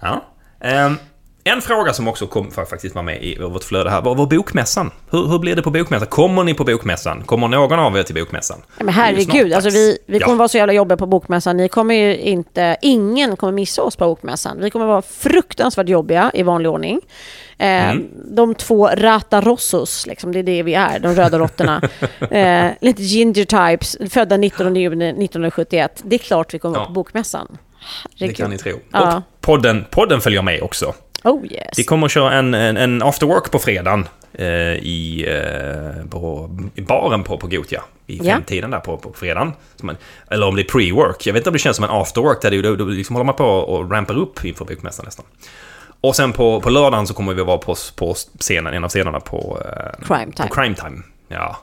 [0.00, 0.24] Ja.
[0.60, 0.96] Ehm,
[1.44, 4.26] en fråga som också kom, fa- faktiskt var med i vårt flöde här var, var
[4.26, 4.90] bokmässan.
[5.10, 6.08] Hur, hur blir det på bokmässan?
[6.08, 7.22] Kommer ni på bokmässan?
[7.24, 8.58] Kommer någon av er till bokmässan?
[8.78, 10.38] Ja, men herregud, alltså vi, vi kommer Ja.
[10.38, 11.56] vara så jävla jobbiga på bokmässan.
[11.56, 14.60] Ni kommer ju inte, ingen kommer missa oss på bokmässan.
[14.60, 17.00] Vi kommer vara fruktansvärt jobbiga i vanlig ordning.
[17.58, 18.08] Eh, Mm.
[18.36, 21.82] De två Rata Rossos, liksom, det är det vi är, de röda råttorna.
[22.30, 26.02] eh, lite ginger types, födda 19 juni 1971.
[26.04, 26.78] Det är klart vi kommer Ja.
[26.80, 27.58] vara på bokmässan.
[28.18, 28.80] Det kan ni tro.
[28.92, 29.16] Ja.
[29.16, 30.94] Och podden, podden följer med också.
[31.24, 31.78] Oh yes.
[31.78, 36.50] Vi kommer att köra en, en, en after work på fredagen eh, i, eh, på,
[36.74, 37.82] i baren på, på Gotia.
[38.06, 39.52] I femtiden där på, på fredagen.
[39.82, 39.96] En,
[40.30, 41.22] eller om det är pre-work.
[41.26, 43.16] Jag vet inte om det känns som en after work där det, då, då liksom
[43.16, 45.26] håller man på och rampar upp inför bokmässan nästan.
[46.00, 49.20] Och sen på, på lördagen så kommer vi vara på, på scenen, en av scenerna
[49.20, 50.48] på, eh, Crime Time.
[50.48, 51.02] på Crime Time.
[51.28, 51.56] Ja.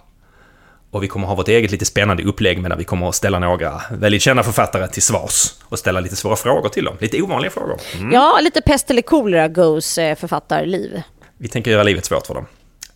[0.95, 3.39] Och vi kommer ha vårt eget lite spännande upplägg med där vi kommer att ställa
[3.39, 6.95] några väldigt kända författare till svars och ställa lite svåra frågor till dem.
[6.99, 7.79] Lite ovanliga frågor.
[7.95, 8.11] Mm.
[8.11, 11.01] Ja, lite pest eller kolera goes eh, författarliv.
[11.37, 12.45] Vi tänker göra livet svårt för dem.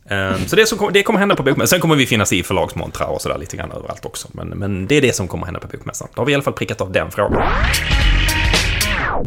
[0.09, 1.67] Ehm, Så det, som kommer, det kommer hända på bokmässan.
[1.67, 4.27] Sen kommer vi finnas i förlagsmontrar och sådär lite grann överallt också.
[4.31, 6.07] Men, men det är det som kommer hända på bokmässan.
[6.15, 7.43] Då har vi i alla fall prickat av den frågan.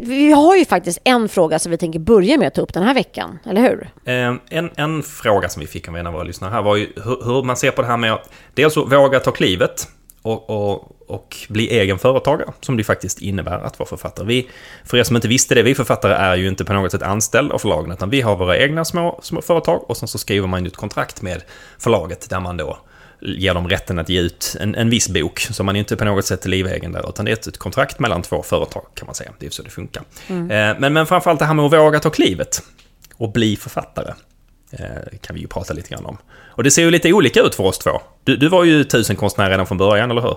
[0.00, 2.82] Vi har ju faktiskt en fråga som vi tänker börja med att ta upp den
[2.82, 3.90] här veckan, eller hur?
[4.04, 6.92] Ehm, en, en fråga som vi fick av en av våra lyssnare här var ju
[7.04, 9.88] hur, hur man ser på det här med att dels att våga ta klivet
[10.22, 14.26] och, och, och bli egen företagare, som det faktiskt innebär att vara författare.
[14.26, 14.48] Vi,
[14.84, 17.54] för er som inte visste det, vi författare är ju inte på något sätt anställda
[17.54, 20.64] av förlagen, utan vi har våra egna små, små företag och sen så skriver man
[20.64, 21.42] ju ett kontrakt med
[21.78, 22.78] förlaget där man då
[23.24, 26.04] ger dem rätten att ge ut en, en viss bok, så man är inte på
[26.04, 29.14] något sätt livegen där, utan det är ett, ett kontrakt mellan två företag kan man
[29.14, 29.32] säga.
[29.38, 30.02] Det är så det funkar.
[30.28, 32.62] Eh, men, men framförallt det här med att våga ta klivet
[33.16, 34.12] och bli författare
[34.70, 36.18] eh, kan vi ju prata lite grann om.
[36.52, 37.90] Och det ser ju lite olika ut för oss två.
[38.24, 40.36] Du, du var ju tusenkonstnär redan från början, eller hur?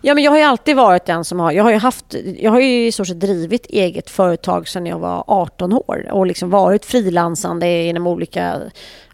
[0.00, 1.52] Ja, men jag har ju alltid varit den som har...
[1.52, 4.98] Jag har ju, haft, jag har ju i stort sett drivit eget företag sedan jag
[4.98, 8.60] var 18 år och liksom varit frilansande inom olika...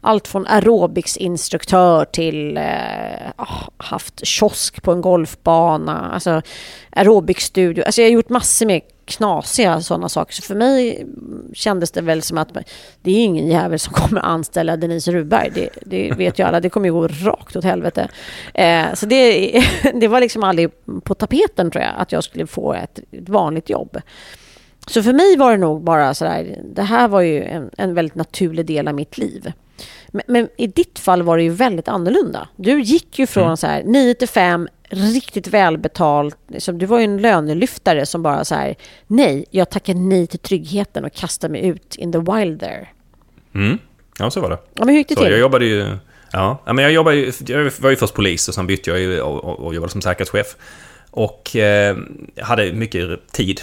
[0.03, 2.65] Allt från aerobicsinstruktör till eh,
[3.37, 6.43] ah, haft kiosk på en golfbana, alltså
[6.91, 7.85] aerobicstudio.
[7.85, 10.35] Alltså jag har gjort massor med knasiga sådana saker.
[10.35, 11.07] Så för mig
[11.55, 12.49] kändes det väl som att
[13.03, 15.51] det är ingen jävel som kommer anställa Denise Rubberg.
[15.55, 16.61] Det, det vet ju alla.
[16.61, 18.09] Det kommer ju gå rakt åt helvete.
[18.55, 19.53] Eh, så det,
[19.95, 20.71] det var liksom aldrig
[21.05, 23.99] på tapeten tror jag, att jag skulle få ett, ett vanligt jobb.
[24.87, 28.15] Så för mig var det nog bara sådär, det här var ju en, en väldigt
[28.15, 29.53] naturlig del av mitt liv.
[30.09, 32.49] Men, men i ditt fall var det ju väldigt annorlunda.
[32.57, 36.37] Du gick ju från så här 9 till 5, riktigt välbetalt.
[36.49, 38.75] Liksom, du var ju en lönelyftare som bara så här,
[39.07, 42.89] nej, jag tackar nej till tryggheten och kastar mig ut in the wild there.
[43.55, 43.79] Mm.
[44.19, 44.59] Ja, så var det.
[44.75, 45.41] Ja, men hur gick det Så jag till?
[45.41, 45.97] jobbade ju...
[46.33, 49.21] Ja, men jag, jobbade ju, jag var ju först polis och sen bytte jag ju
[49.21, 50.57] och, och, och jobbade som säkerhetschef.
[51.11, 51.97] Och eh,
[52.41, 53.61] hade mycket tid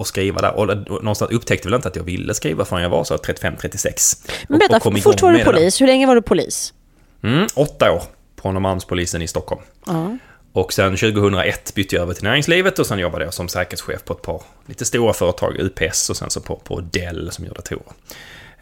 [0.00, 0.54] att, skriva där.
[0.54, 4.30] Och, och någonstans upptäckte väl inte att jag ville skriva förrän jag var så 35-36.
[4.48, 5.80] Men igång först var du polis.
[5.80, 6.74] Hur länge var du polis?
[7.22, 8.02] Mm, åtta år
[8.36, 9.62] på Norrmalmspolisen i Stockholm.
[9.86, 10.16] Ja.
[10.52, 14.12] Och sen 2001 bytte jag över till näringslivet och sen jobbade jag som säkerhetschef på
[14.12, 17.92] ett par lite stora företag, UPS och sen så på, på Dell som gör datorer.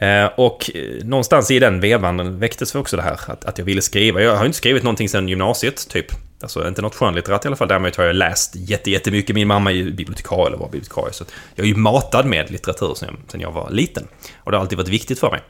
[0.05, 3.83] Eh, och eh, någonstans i den vevan väcktes också det här att, att jag ville
[3.83, 4.21] skriva.
[4.21, 6.07] Jag har inte skrivit någonting sedan gymnasiet, typ.
[6.43, 7.69] Alltså inte något skönlitterärt i alla fall.
[7.69, 9.35] Däremot har jag läst jättemycket.
[9.35, 11.13] Min mamma är ju bibliotekarie, eller var bibliotekarie.
[11.13, 14.07] Så jag är ju matad med litteratur sedan jag, sedan jag var liten.
[14.39, 15.41] Och det har alltid varit viktigt för mig.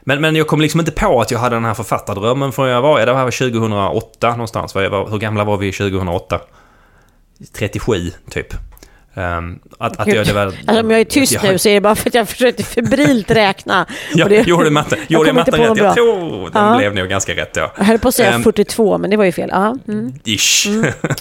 [0.00, 2.82] Men, men jag kom liksom inte på att jag hade den här författardrömmen förrän jag
[2.82, 4.76] var, Ja, det var 2008 någonstans.
[4.76, 6.40] Hur gamla var vi 2008?
[7.52, 8.54] 37, typ.
[9.14, 11.74] Ehm, att, att jag, det var, Alltså om jag är tyst jag- nu så är
[11.74, 13.86] det bara för att jag försökte febrilt räkna.
[14.14, 14.96] Ja, det- gjorde matte.
[15.08, 15.78] Jag Gjorde jag matten rätt?
[15.78, 17.70] Jag tror den blev nog ganska rätt då.
[17.78, 19.48] Jag höll på att säga Ehm, 42, men det var ju fel.
[19.52, 20.12] Ja, mm.
[20.24, 20.66] Ish.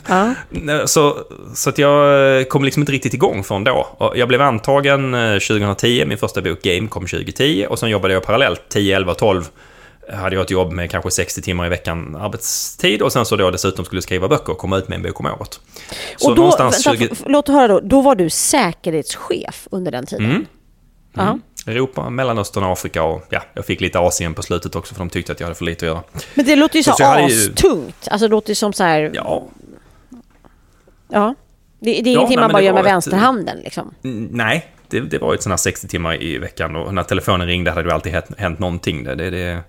[0.49, 1.17] Nej, så,
[1.55, 3.87] så att jag kom liksom inte riktigt igång från då.
[4.15, 8.23] Jag blev antagen eh, 2010, min första bok Game kom 2010 och sen jobbade jag
[8.23, 9.43] parallellt 10, 11, 12
[10.13, 13.51] hade jag ett jobb med kanske 60 timmar i veckan arbetstid och sen så då
[13.51, 15.59] dessutom skulle skriva böcker och komma ut med en bok om året.
[16.17, 17.09] Så Och då, någonstans vänta, 20...
[17.11, 20.25] f- låt höra då, då var du säkerhetschef under den tiden?
[20.25, 20.45] Mm.
[21.13, 21.39] Ja.
[21.67, 25.31] Europa, Mellanöstern, Afrika och ja, jag fick lite Asien på slutet också för de tyckte
[25.31, 26.03] att jag hade för lite att göra.
[26.33, 28.07] Men det låter ju så, Så hade ju- astungt.
[28.11, 29.47] Alltså det låter ju som så här, ja.
[31.11, 31.35] Ja,
[31.79, 33.93] Det, det är Ja, ingenting nej, man bara gör med ett- vänsterhanden liksom.
[34.03, 37.47] Mm, Nej, det, det var ju ett sådana 60 timmar i veckan och när telefonen
[37.47, 39.03] ringde hade det alltid hänt, hänt någonting.
[39.03, 39.59] Det, det, det,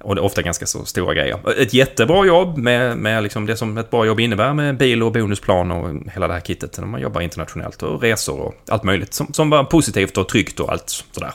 [0.00, 1.60] och det är ofta ganska så stora grejer.
[1.62, 5.12] Ett jättebra jobb med, med liksom det som ett bra jobb innebär med bil och
[5.12, 6.78] bonusplan och hela det här kittet.
[6.78, 10.60] När man jobbar internationellt och resor och allt möjligt som, som var positivt och tryggt
[10.60, 11.32] och allt sådär.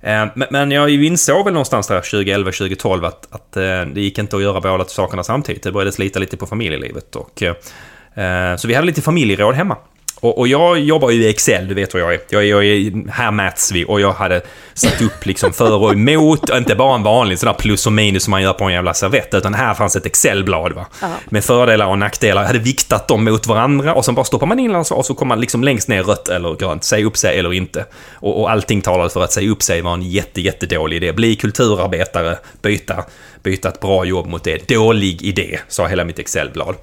[0.00, 4.42] Eh, men, jag insåg väl någonstans där 2011-2012 att, att eh, det gick inte att
[4.42, 5.62] göra båda sakerna samtidigt.
[5.62, 7.16] Det började slita lite på familjelivet.
[7.16, 9.76] Och, eh, så vi hade lite familjeråd hemma.
[10.20, 12.20] Och, och jag jobbar ju i Excel, du vet vad jag är.
[12.30, 14.40] Jag, är- jag är här mäts vi och jag hade
[14.74, 18.22] satt upp liksom för och emot, inte bara en vanlig sån där plus och minus
[18.24, 20.86] som man gör på en jävla servett, utan här fanns ett Excel-blad va.
[21.30, 22.42] Med fördelar och nackdelar.
[22.42, 25.06] Jag hade viktat dem mot varandra och sen bara stoppar man in alla svar och
[25.06, 27.84] så kommer man liksom längst ner rött eller grönt, säg upp sig eller inte.
[28.14, 31.12] Och, och allting talade för att säga upp sig var en jätte, jättedålig idé.
[31.12, 33.04] Bli kulturarbetare, byta,
[33.42, 34.68] byta ett bra jobb mot det.
[34.68, 36.74] Dålig idé, sa hela mitt Excel-blad.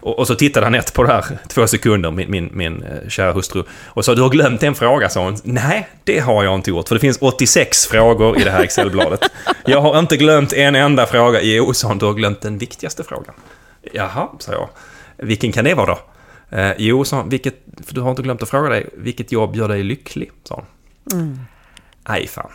[0.00, 3.32] Och, och så tittade Anette på det här två sekunder, min, min, min eh, kära
[3.32, 5.36] hustru, och sa du har glömt en fråga, sa hon.
[5.44, 9.20] Nej, det har jag inte gjort, för det finns 86 frågor i det här Excel-bladet.
[9.64, 11.42] Jag har inte glömt en enda fråga.
[11.42, 13.34] Jo, sa hon, du har glömt den viktigaste frågan.
[13.92, 14.68] Jaha, sa jag.
[15.16, 15.98] Vilken kan det vara då?
[16.56, 17.54] Eh, jo, sa hon, vilket,
[17.86, 20.30] för du har inte glömt att fråga dig, vilket jobb gör dig lycklig?
[20.44, 20.64] Sa
[21.04, 21.46] hon.
[22.02, 22.50] aj fan.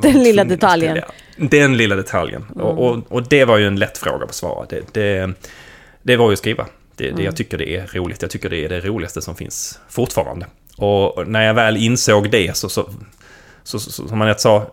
[0.00, 0.98] Den lilla detaljen.
[1.36, 2.44] Den lilla detaljen.
[2.54, 4.66] Och, och, och det var ju en lätt fråga att besvara.
[4.68, 5.32] Det, det,
[6.02, 6.66] det var ju att skriva.
[6.96, 8.22] Det, det, jag tycker det är roligt.
[8.22, 10.46] Jag tycker det är det roligaste som finns fortfarande.
[10.76, 12.90] Och när jag väl insåg det så, så,
[13.62, 14.66] så, så som man sa,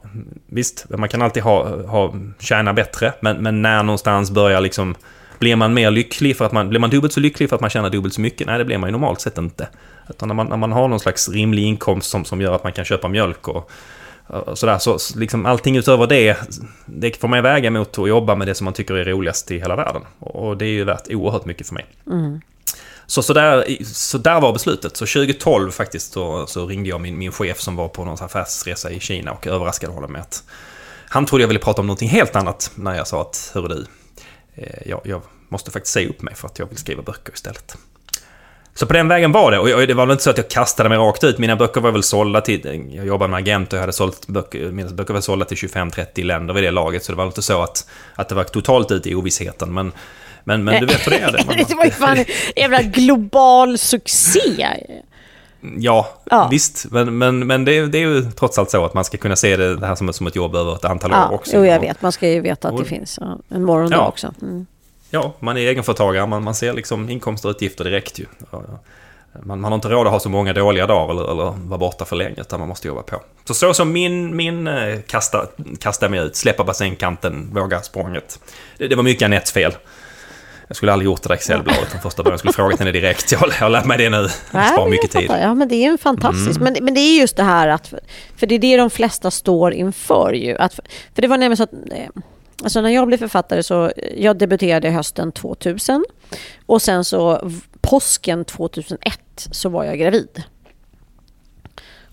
[0.47, 4.95] visst, man kan alltid ha, ha, tjäna bättre, men, men när någonstans börjar liksom
[5.39, 7.69] blir man mer lycklig för att man, blir man dubbelt så lycklig för att man
[7.69, 8.47] tjänar dubbelt så mycket?
[8.47, 9.67] Nej, det blir man ju normalt sett inte.
[10.09, 12.73] Utan när man, när man har någon slags rimlig inkomst som, som gör att man
[12.73, 13.71] kan köpa mjölk och
[14.53, 16.37] sådär, så liksom allting utöver det,
[16.85, 19.59] det får man väga mot att jobba med det som man tycker är roligast i
[19.59, 20.01] hela världen.
[20.19, 21.85] Och det är ju värt oerhört mycket för mig.
[23.07, 24.97] Så, så, där, så där var beslutet.
[24.97, 28.91] Så 2012 faktiskt så, så ringde jag min, min chef som var på någon affärsresa
[28.91, 30.43] i Kina och överraskade honom med att
[31.09, 33.85] han trodde jag ville prata om någonting helt annat när jag sa att hörru du,
[34.55, 37.77] eh, jag, jag måste faktiskt säga upp mig för att jag vill skriva böcker istället.
[38.77, 39.59] Så på den vägen var det.
[39.59, 41.37] Och jag, det var väl inte så att jag kastade mig rakt ut.
[41.37, 42.89] Mina böcker var väl sålda till...
[42.95, 44.71] Jag jobbade med agent och jag hade sålt böcker...
[44.71, 47.03] Mina böcker var sålda till 25-30 länder vid det laget.
[47.03, 49.73] Så det var inte så att, att det var totalt ute i ovissheten.
[49.73, 49.91] Men,
[50.43, 51.31] men, men du vet hur det är.
[51.31, 51.73] Det.
[51.75, 54.67] Var ju fan en jävla global succé.
[55.77, 56.47] Ja, Ja.
[56.51, 56.85] visst.
[56.91, 59.35] Men, men, men det, är- det är ju trots allt så att man ska kunna
[59.35, 61.51] se det, här som, som ett jobb över ett antal år Ja, också.
[61.57, 62.01] jo, jag vet.
[62.01, 63.19] Man ska ju veta att det och- finns
[63.49, 64.07] en morgondag Ja.
[64.07, 64.33] också.
[64.41, 64.65] Mm.
[65.09, 68.25] Ja, man är egenföretagare, man, man ser liksom inkomster och utgifter direkt ju.
[69.43, 72.05] Man, man har inte råd att ha så många dåliga dagar eller, eller vara borta
[72.05, 73.21] för länge, utan man måste jobba på.
[73.45, 75.45] Så så som min, min eh, kasta,
[75.79, 78.39] kasta mig ut, släppa bassängkanten, våga språnget.
[78.77, 79.71] Det, det var mycket Anettes fel.
[80.67, 82.33] Jag skulle aldrig gjort det där Excel-bladet från första början.
[82.33, 83.31] Jag skulle frågat henne direkt.
[83.31, 84.27] Jag, har- lärt mig det nu.
[84.51, 85.29] Nej, Spara men mycket tid.
[85.29, 85.41] Mm.
[85.41, 86.59] Ja, men det är ju fantastiskt.
[86.59, 87.93] Men, men det är just det här att...
[88.37, 90.57] För det är det de flesta står inför ju.
[90.57, 90.73] Att,
[91.15, 91.71] för det var nämligen så att...
[92.63, 93.91] Alltså när jag blev författare så...
[94.17, 96.05] Jag debuterade hösten 2000.
[96.65, 97.51] Och sen så
[97.81, 100.43] påsken 2001 så var jag gravid.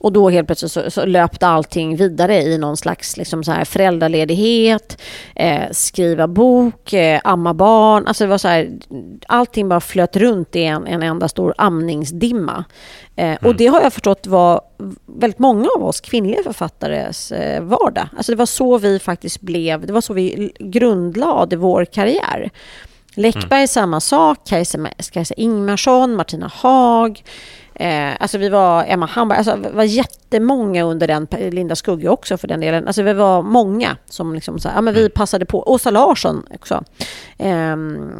[0.02, 3.64] Och då helt plötsligt så, så löpte allting vidare i någon slags liksom så här
[3.64, 5.00] föräldraledighet,
[5.36, 8.06] eh, skriva bok, eh, amma barn.
[8.06, 8.70] Alltså det var så här,
[9.26, 12.64] allting bara flöt runt i en, en enda stor amningsdimma.
[13.16, 14.60] Eh, Och det har jag förstått var
[15.06, 18.08] väldigt många av oss kvinnliga författares eh, vardag.
[18.16, 22.50] Alltså det var så vi faktiskt blev, det var så vi grundlade vår karriär.
[23.14, 27.22] Läckberg samma sak, Kajsa, Kajsa Ingmarsson, Martina Haag.
[27.74, 32.36] Eh, alltså vi var Emma Hamberg, alltså vi var jättemånga under den, Linda Skugge också
[32.36, 32.86] för den delen.
[32.86, 35.72] Alltså vi var många som liksom så här, ja men vi passade på.
[35.72, 36.84] Åsa Larsson också.
[37.38, 38.12] Ehm,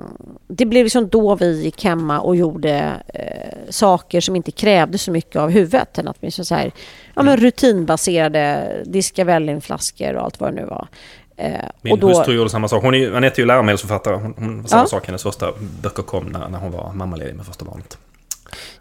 [0.48, 5.10] det blev liksom då vi gick hemma och gjorde eh, saker som inte krävde så
[5.10, 5.98] mycket av huvudet.
[5.98, 6.72] Än att vi så här,
[7.14, 10.88] ja men rutinbaserade, diska Vellinflaskor och allt vad det nu var.
[11.36, 12.82] Eh, Min och då, hustru gjorde samma sak.
[12.82, 14.14] Hon är, Anette är ju läromedelsförfattare.
[14.16, 14.86] Hon, hon, samma Ja.
[14.86, 15.06] sak.
[15.06, 17.98] Hennes första böcker kom när, när hon var mammaledig med första barnet.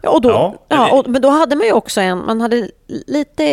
[0.00, 2.70] Ja, och då, Ja, ja, och, men då hade man ju också en, man hade
[3.06, 3.44] lite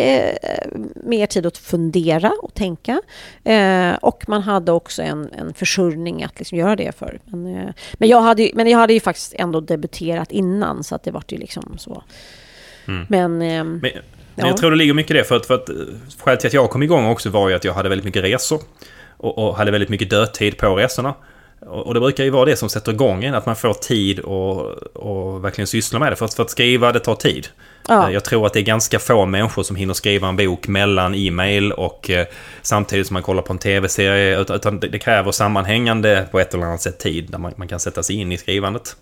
[0.42, 3.00] eh, mer tid att fundera och tänka.
[3.44, 7.18] Eh, och man hade också en, en försörjning att liksom göra det för.
[7.24, 10.94] Men, eh, men, jag hade ju, men jag hade ju faktiskt ändå debuterat innan så
[10.94, 12.02] att det var ju liksom så.
[12.88, 13.06] Mm.
[13.08, 13.40] Men,
[14.40, 14.42] Ja.
[14.42, 15.24] men jag tror det ligger mycket i det.
[15.24, 15.76] För att, för att eh,
[16.18, 18.60] skälet till att jag kom igång också var ju att jag hade väldigt mycket resor.
[19.16, 21.14] Och, och hade väldigt mycket dödtid på resorna.
[21.66, 24.60] Och, det brukar ju vara det som sätter igång en, att man får tid och,
[24.96, 26.16] och verkligen syssla med det.
[26.16, 27.48] För att, för att skriva, det tar tid.
[27.88, 28.08] Ja.
[28.08, 31.14] Eh, Jag tror att det är ganska få människor som hinner skriva en bok mellan
[31.14, 32.26] e-mail och eh,
[32.62, 34.40] samtidigt som man kollar på en tv-serie.
[34.40, 37.80] Utan, det, det kräver sammanhängande på ett eller annat sätt tid där man, man kan
[37.80, 38.96] sätta sig in i skrivandet.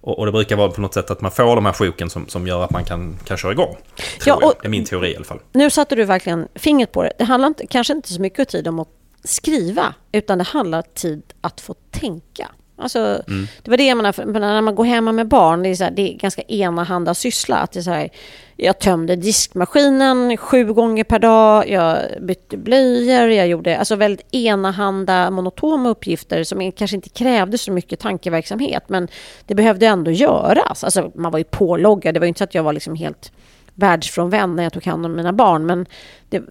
[0.00, 2.46] Och, det brukar vara på något sätt att man får de här sjoken som, som
[2.46, 3.76] gör att man kan, kan köra igång.
[4.24, 4.52] Ja.
[4.60, 5.38] Det är min teori i alla fall.
[5.52, 7.12] nu satte du verkligen fingret på det.
[7.18, 8.88] Det handlar inte, kanske inte så mycket tid om att
[9.24, 12.48] skriva, utan det handlar tid att få tänka.
[12.80, 13.22] Alltså,
[13.62, 15.74] Det var det jag menade, för- men när man går hemma med barn, det är,
[15.74, 17.56] så här, det är ganska enahanda syssla.
[17.56, 18.08] Att det är så här,
[18.56, 25.30] jag tömde diskmaskinen sju gånger per dag, jag bytte blöjor, jag gjorde alltså väldigt enahanda
[25.30, 29.08] monotoma uppgifter som kanske inte krävde så mycket tankeverksamhet, men
[29.46, 30.84] det behövde ändå göras.
[30.84, 33.32] Alltså, man var ju påloggad, det var ju inte så att jag var liksom helt
[33.78, 35.86] världsfrånvänd när jag tog hand om mina barn, men
[36.28, 36.42] det,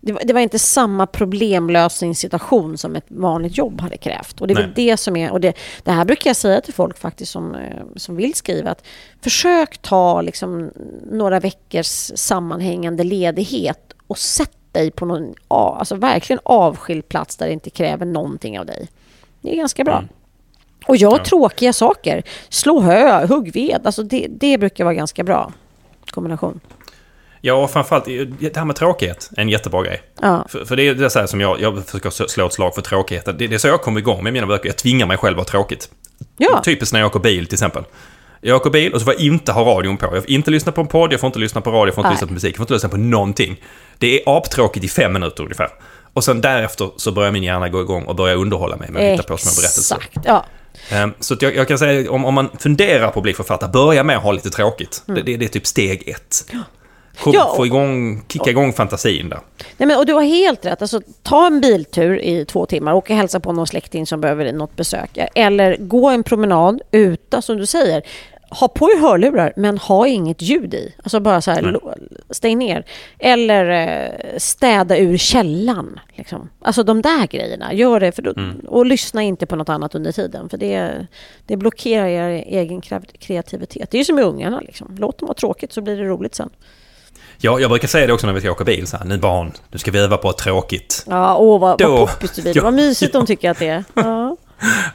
[0.00, 4.40] det, var, det var inte samma problemlösningssituation som ett vanligt jobb hade krävt.
[4.40, 6.98] Och det är det som är, och det, det här brukar jag säga till folk
[6.98, 8.86] faktiskt som, eh, som vill skriva, att
[9.20, 10.70] försök ta liksom
[11.10, 17.46] några veckors sammanhängande ledighet och sätt dig på någon, ja, alltså verkligen avskild plats där
[17.46, 18.88] det inte kräver någonting av dig.
[19.40, 20.04] Det är ganska bra.
[20.86, 22.22] Och gör tråkiga saker.
[22.48, 23.80] Slå hö, hugg ved.
[23.84, 25.52] Alltså det, det brukar vara ganska bra
[26.10, 26.60] kombination.
[27.40, 28.04] Ja, och framförallt
[28.40, 30.02] det här med tråkighet är en jättebra grej.
[30.22, 30.46] Ja.
[30.48, 32.82] För, för det är det så här som jag, jag försöker slå ett slag för
[32.82, 33.36] tråkigheten.
[33.38, 34.68] Det, det är så jag kommer igång med mina böcker.
[34.68, 35.88] Jag tvingar mig själv att ha tråkigt.
[36.36, 36.62] Ja.
[36.64, 37.84] Typiskt när jag åker bil till exempel.
[38.40, 40.06] Jag åker bil och så får jag inte ha radion på.
[40.06, 42.02] Jag får inte lyssna på en podd, jag får inte lyssna på radio, jag får
[42.02, 42.14] inte Nej.
[42.14, 43.60] lyssna på musik, jag får inte lyssna på någonting.
[43.98, 45.68] Det är aptråkigt i fem minuter ungefär.
[46.12, 49.12] Och sen därefter så börjar min hjärna gå igång och börja underhålla mig med att
[49.12, 49.96] hitta på små berättelser.
[49.96, 50.44] Exakt, ja.
[50.90, 54.02] Ehm, Så jag, jag kan säga, om, om man funderar på att bli författare, börja
[54.04, 55.02] med att ha lite tråkigt.
[55.06, 56.44] Det, det, det är typ steg ett.
[56.50, 56.60] Kom,
[57.32, 57.40] Mm.
[57.40, 59.38] Ja, och- få igång, kicka igång fantasin där.
[59.76, 60.82] Nej, men, och du har helt rätt.
[60.82, 64.76] Alltså, ta en biltur i två timmar, och hälsa på någon släkting som behöver något
[64.76, 65.18] besök.
[65.34, 68.02] Eller gå en promenad utan, som du säger.
[68.60, 70.94] Ha på er hörlurar, men ha inget ljud i.
[71.02, 71.78] Alltså bara så här,
[72.30, 72.84] stäng ner.
[73.18, 76.00] Eller eh, städa ur källan.
[76.14, 76.48] Liksom.
[76.62, 78.12] Alltså de där grejerna, gör det.
[78.12, 78.60] För då, Mm.
[78.68, 80.48] Och lyssna inte på något annat under tiden.
[80.48, 81.06] För det,
[81.46, 82.80] det blockerar er egen
[83.20, 83.90] kreativitet.
[83.90, 84.60] Det är ju som med ungarna.
[84.60, 84.96] Liksom.
[84.98, 86.50] Låt dem ha tråkigt så blir det roligt sen.
[87.38, 88.86] Ja, jag brukar säga det också när vi ska åka bil.
[88.86, 91.04] Så här, nu barn, nu ska vi öva på tråkigt.
[91.08, 92.56] Ja, åh vad, Då- vad poppis det blir.
[92.56, 93.20] Ja, vad mysigt ja.
[93.20, 93.84] de tycker att det är.
[93.94, 94.23] Ja.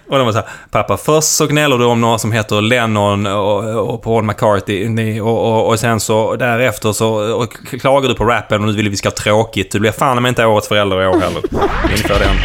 [0.08, 3.28] Och de var så här, pappa, först så gnäller du om några som heter Lennon
[3.28, 8.26] och, och Paul McCartney och, och, och sen så därefter så och klagar du på
[8.26, 9.72] rappen och nu vill vi ska ha tråkigt.
[9.72, 11.44] Du blir fan inte årets förälder i år heller.
[11.84, 12.36] Ungefär den.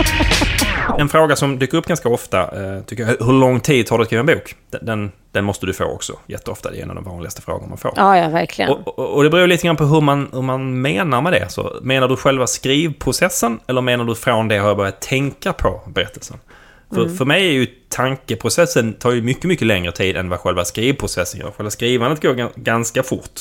[0.99, 4.03] En fråga som dyker upp ganska ofta, eh, tycker jag, hur lång tid tar det
[4.03, 4.55] att skriva en bok?
[4.71, 6.71] Den, den, den måste du få också, jätteofta.
[6.71, 7.93] Det är en av de vanligaste frågorna man får.
[7.97, 8.71] ja, ja, verkligen.
[8.71, 11.49] Och, och, och det beror lite grann på hur man, hur man menar med det.
[11.49, 15.81] Så menar du själva skrivprocessen eller menar du från det har jag börjat tänka på
[15.87, 16.37] berättelsen?
[16.95, 20.65] För, för mig är ju tankeprocessen tar ju mycket, mycket längre tid än vad själva
[20.65, 21.51] skrivprocessen gör.
[21.51, 23.41] Själva skrivandet går ga- ganska fort.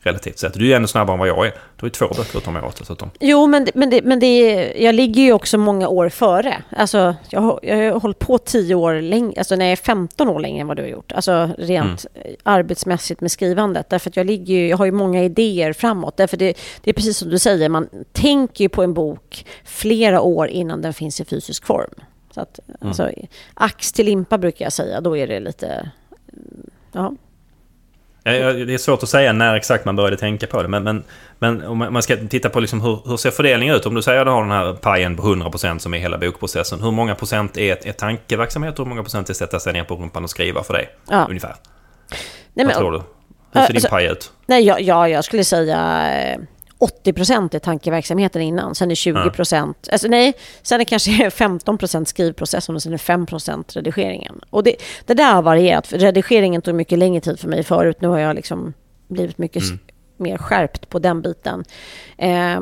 [0.00, 0.54] Relativt sett.
[0.54, 1.50] Du är ännu snabbare än vad jag är.
[1.50, 3.10] Du har ju två böcker att om året dessutom.
[3.20, 6.62] Jo, men, det- men, det, men det, jag ligger ju också många år före.
[6.76, 10.40] Alltså, jag, jag har hållit på tio år längre, alltså när jag är 15 år
[10.40, 11.12] längre än vad du har gjort.
[11.12, 12.34] Alltså rent Mm.
[12.42, 13.90] arbetsmässigt med skrivandet.
[13.90, 16.16] Därför att jag ligger ju, jag har ju många idéer framåt.
[16.16, 16.54] Därför det,
[16.84, 20.82] det är precis som du säger, man tänker ju på en bok flera år innan
[20.82, 21.90] den finns i fysisk form.
[22.38, 22.88] Så att, Mm.
[22.88, 23.10] alltså,
[23.54, 25.90] ax till limpa brukar jag säga, då är det lite...
[26.92, 27.12] Ja.
[28.22, 30.68] Det är svårt att säga när exakt man började tänka på det.
[30.68, 31.04] Men, men,
[31.38, 33.86] men om man ska titta på liksom hur, hur ser fördelningen ut?
[33.86, 36.82] Om du säger att du har den här pajen på 100% som är hela bokprocessen.
[36.82, 39.94] Hur många procent är, är tankeverksamhet och hur många procent är sätta sig ner på
[39.94, 40.88] rumpan och skriva för dig?
[41.10, 41.26] Ja.
[41.28, 41.54] Ungefär.
[42.54, 42.98] Nej, Vad tror du?
[43.52, 44.32] Hur ser din alltså- paj ut?
[44.46, 46.38] Nej, ja, ja, jag skulle säga eh,
[46.78, 48.74] 80 procent är tankeverksamheten innan.
[48.74, 49.88] Sen är 20 procent...
[49.92, 54.40] Alltså nej, sen är kanske 15 procent skrivprocessen och sen är 5 procent redigeringen.
[54.50, 54.76] Och det,
[55.06, 55.86] det där har varierat.
[55.86, 57.96] För redigeringen tog mycket längre tid för mig förut.
[58.00, 58.72] Nu har jag liksom
[59.08, 59.68] blivit mycket s-
[60.16, 61.64] mer skärpt på den biten.
[62.18, 62.60] Eh,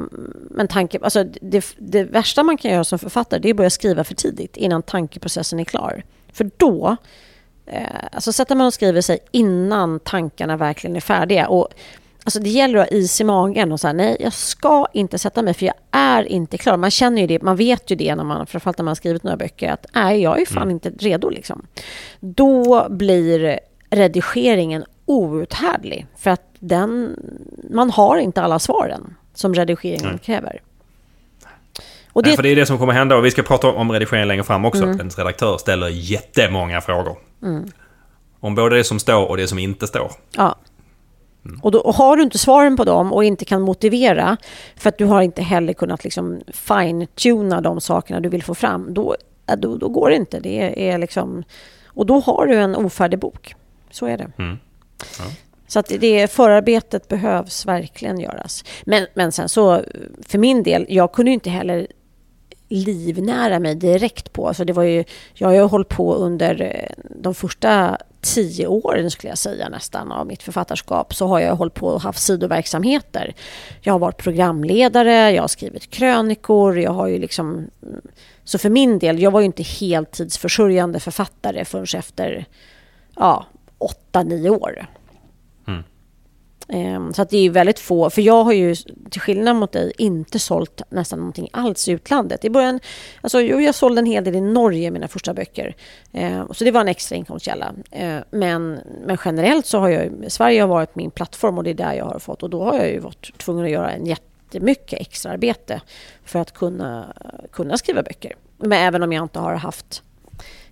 [0.51, 3.71] men tanke, alltså det, det värsta man kan göra som författare det är att börja
[3.71, 6.03] skriva för tidigt innan tankeprocessen är klar.
[6.33, 6.97] För då
[7.69, 11.49] Eh, alltså sätter man och skriver sig innan tankarna verkligen är färdiga.
[11.49, 11.69] Och,
[12.27, 15.43] alltså det gäller att ha is i magen och säga nej, jag ska inte sätta
[15.43, 16.77] mig för jag är inte klar.
[16.77, 19.23] Man känner ju det, man vet ju det när man, framförallt när man har skrivit
[19.23, 21.67] några böcker, att nej, jag är fan inte redo liksom.
[22.21, 23.61] Då blir
[23.91, 27.17] redigeringen outhärdlig för att den,
[27.71, 30.61] man har inte alla svaren som redigeringen kräver.
[32.13, 34.29] Och Nej, för det är det som kommer hända och vi ska prata om redigering
[34.29, 34.83] längre fram också.
[34.83, 34.99] Mm.
[34.99, 37.17] Ens redaktör ställer jättemånga frågor.
[38.41, 40.13] Om både det som står och det som inte står.
[40.37, 40.57] Ja.
[41.63, 44.37] Och, då, och har du inte svaren på dem och inte kan motivera
[44.77, 48.95] för att du har inte heller kunnat liksom fine-tuna de sakerna du vill få fram,
[48.95, 49.17] då,
[49.47, 50.41] ja, då, då går det inte.
[50.41, 51.45] Det är, liksom,
[51.87, 53.55] och då har du en ofärdig bok.
[53.91, 54.31] Så är det.
[54.39, 54.59] Mm.
[55.67, 58.65] Så att det förarbetet behövs verkligen göras.
[58.85, 59.83] Men, men sen så,
[60.27, 61.87] för min del, jag kunde inte heller
[62.69, 64.49] livnära mig direkt på.
[64.49, 67.99] Alltså det var ju, jag har ju hållit på under eh, de första
[68.35, 72.01] tio åren skulle jag säga nästan av mitt författarskap så har jag hållit på och
[72.01, 73.35] haft sidoverksamheter.
[73.81, 77.53] Jag har varit programledare, jag har skrivit krönikor, jag har ju liksom...
[77.83, 78.01] Mm,
[78.45, 82.47] så för min del, jag var ju inte heltidsförsörjande författare förrän efter
[83.17, 83.47] ja,
[83.79, 84.87] åtta, nio år.
[86.69, 88.75] Ehm, så att det är väldigt få, för jag har ju
[89.11, 92.45] till skillnad mot dig inte sålt nästan någonting alls i utlandet.
[92.45, 92.81] I början,
[93.21, 95.77] alltså jo, jag sålde en hel del i Norge mina första böcker.
[96.13, 97.75] Ehm, så det var en extra inkomstkälla.
[97.91, 101.75] Ehm, men, men generellt så har jag, Sverige har varit min plattform och det är
[101.75, 102.43] där jag har fått.
[102.43, 105.81] Och då har jag ju varit tvungen att göra en jättemycket extra arbete
[106.25, 107.15] för att kunna,
[107.53, 108.37] kunna skriva böcker.
[108.59, 110.03] Men även om jag inte har haft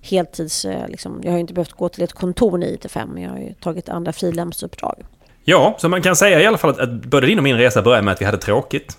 [0.00, 0.64] heltids...
[0.64, 3.18] Eh, liksom, jag har inte behövt gå till ett kontor 9 till 5.
[3.18, 5.04] Jag har ju tagit andra frilansuppdrag.
[5.44, 7.82] Ja, så man kan säga i alla fall att, att både din och min resa
[7.82, 8.96] började med att vi hade tråkigt.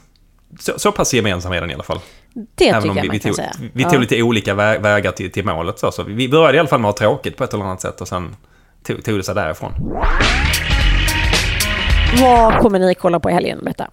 [0.59, 1.99] Så, så pass gemensam är den i alla fall.
[2.55, 3.51] Det Även tycker om jag vi, man vi kan tog, säga.
[3.73, 3.89] vi Ja.
[3.89, 5.79] tog lite olika vä vägar till, till målet.
[5.79, 7.81] Så, så vi började i alla fall med att ha tråkigt på ett eller annat
[7.81, 8.35] sätt och sen
[8.83, 9.71] tog, tog det sig därifrån.
[12.21, 13.59] Vad kommer ni kolla på i helgen?
[13.63, 13.87] Berätta.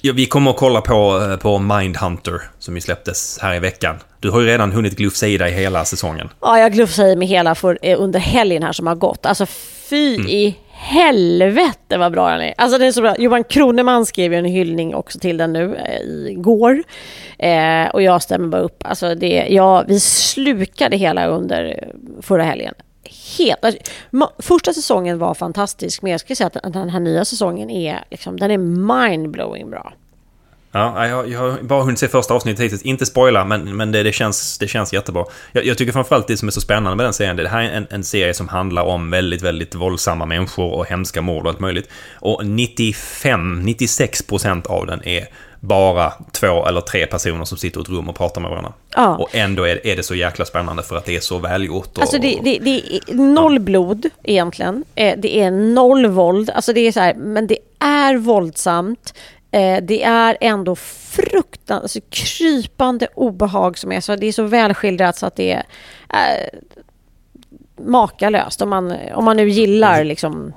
[0.00, 3.96] Ja, vi kommer att kolla på, eh, på Mindhunter som ju släpptes här i veckan.
[4.20, 6.28] Du har ju redan hunnit glufsa i dig hela säsongen.
[6.40, 9.26] Ja, jag glufsade i mig hela för, eh, under helgen här som har gått.
[9.26, 9.46] Alltså
[9.90, 10.26] fy Mm.
[10.28, 12.54] i helvete vad bra den är.
[12.56, 13.14] Alltså den är så bra.
[13.18, 16.82] Johan Kroneman skrev ju en hyllning också till den nu eh, igår.
[17.38, 18.82] Eh, och jag stämmer bara upp.
[18.84, 21.90] Alltså det, ja, vi slukade hela under
[22.22, 22.74] förra helgen.
[23.38, 27.24] Helt, alltså, ma- första säsongen var fantastisk, men jag skulle säga att den här nya
[27.24, 28.58] säsongen är, liksom, den är
[29.08, 29.92] mindblowing bra.
[30.78, 32.82] Ja, jag, jag har bara hunnit se första avsnittet hittills.
[32.82, 35.24] Inte spoila, men, men det, det, känns, det känns jättebra.
[35.52, 37.70] Jag, jag tycker framförallt det som är så spännande med den serien, det här är
[37.70, 41.60] en, en serie som handlar om väldigt, väldigt våldsamma människor och hemska mord och allt
[41.60, 41.88] möjligt.
[42.14, 45.26] Och 95-96% av den är
[45.60, 48.72] bara två eller tre personer som sitter i ett rum och pratar med varandra.
[48.94, 49.16] Ja.
[49.16, 51.96] Och ändå är, är det så jäkla spännande för att det är så välgjort.
[51.96, 54.84] Och, Alltså det, det, det är noll blod egentligen.
[54.94, 56.50] Eh, Det är noll våld.
[56.50, 59.14] Alltså det är så här, men det är våldsamt.
[59.50, 64.16] Eh, Det är ändå fruktansvärt alltså krypande obehag som är så.
[64.16, 65.64] Det är så välskildrat så att det är
[66.12, 66.58] eh,
[67.84, 68.62] makalöst.
[68.62, 70.52] Om man, om man nu gillar liksom...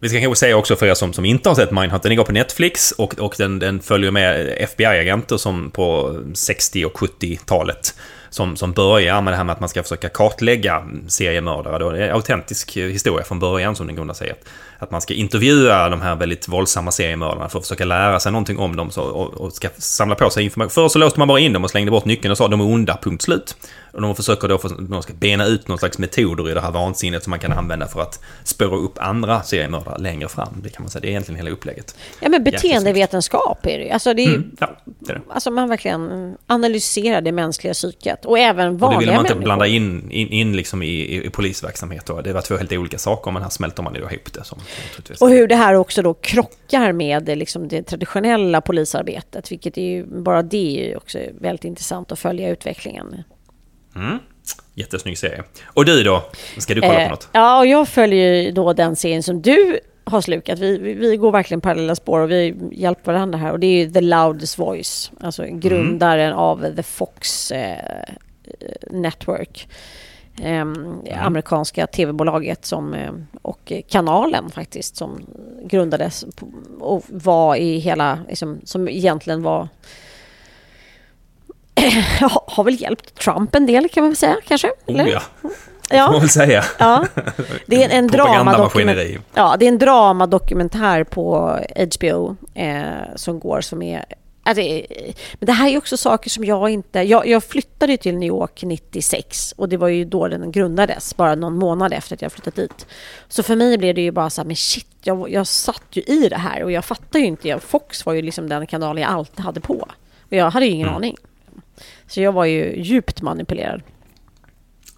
[0.00, 2.24] Vi ska kanske säga också för er som, som inte har sett Mindhunter, den går
[2.24, 7.94] på Netflix och, och den, den följer med FBI-agenter som på 60 och 70-talet
[8.30, 11.78] som, som börjar med det här med att man ska försöka kartlägga seriemördare.
[11.78, 11.90] Då.
[11.90, 14.32] Det är en autentisk historia från början som den grundar sig i.
[14.78, 18.58] Att, man ska intervjua de här väldigt våldsamma seriemördarna för att försöka lära sig någonting
[18.58, 20.70] om dem så, och, och ska samla på sig information.
[20.70, 22.64] Förr så låste man bara in dem och slängde bort nyckeln och sa de är
[22.64, 23.56] onda, punkt slut.
[23.92, 26.70] Och de försöker då få, de ska bena ut någon slags metoder i det här
[26.70, 30.48] vansinnet som man kan använda för att spåra upp andra seriemördare längre fram.
[30.62, 31.96] Det kan man säga, det är egentligen hela upplägget.
[32.20, 33.90] Ja men beteendevetenskap är det ju.
[33.90, 35.20] Alltså, det är, Mm, ja, det är det.
[35.30, 38.24] alltså man verkligen analyserar det mänskliga psyket.
[38.24, 39.44] Och även Och det vanliga ville man inte människor.
[39.44, 42.06] blanda in, in, in liksom i, i, i polisverksamhet.
[42.06, 42.20] Då.
[42.20, 44.44] Det var två helt olika saker, men här smälter man det då ihop det.
[44.44, 44.58] Som.
[45.20, 49.52] Och hur det här också då krockar med eh, liksom det traditionella polisarbetet.
[49.52, 53.22] Vilket är ju, bara det är ju också väldigt intressant att följa utvecklingen.
[53.96, 54.18] Mm.
[54.74, 55.42] Jättesnygg serie.
[55.64, 56.24] Och du då?
[56.58, 57.28] Ska du kolla på Eh, något?
[57.32, 60.58] Ja, och jag följer ju då den serien som du har slukat.
[60.58, 63.52] Vi, vi, vi går verkligen parallella spår och vi hjälper varandra här.
[63.52, 65.10] Och det är ju The Loudest Voice.
[65.20, 68.04] Alltså grundaren av The Fox eh,
[68.90, 69.68] Network.
[70.42, 73.12] Ehm, Amerikanska tv-bolaget som, eh,
[73.42, 75.26] och kanalen faktiskt som
[75.64, 76.46] grundades på,
[76.80, 79.68] och var i hela, liksom, som egentligen var
[82.46, 84.68] har väl hjälpt Trump en del kan man väl säga kanske?
[84.86, 85.20] Oh ja,
[85.88, 86.04] det Ja.
[86.06, 86.64] får man väl säga.
[86.78, 87.06] Ja,
[87.66, 89.12] det är en Propagandamaskineri.
[89.14, 91.58] dramadokument- ja, det är en dramadokumentär på
[91.96, 92.82] HBO eh,
[93.16, 94.04] som går som är...
[94.46, 94.84] Alltså, eh,
[95.34, 96.98] men det här är också saker som jag inte...
[97.00, 101.34] Jag, jag flyttade till New York 96 och det var ju då den grundades, bara
[101.34, 102.86] någon månad efter att jag flyttat dit.
[103.28, 106.02] Så för mig blev det ju bara så här, men shit, jag, jag satt ju
[106.02, 107.48] i det här och jag fattar ju inte.
[107.48, 109.88] Jag, Fox var ju liksom den kanalen jag alltid hade på.
[110.22, 110.96] Och jag hade ju ingen Mm.
[110.96, 111.16] aning.
[112.06, 113.82] Så jag var ju djupt manipulerad.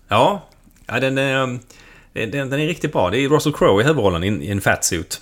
[0.09, 0.49] Ja,
[0.87, 1.59] ja den, är,
[2.13, 3.11] den, den är riktigt bra.
[3.11, 5.21] Det är Russell Crowe i huvudrollen i en- i en fatsuit.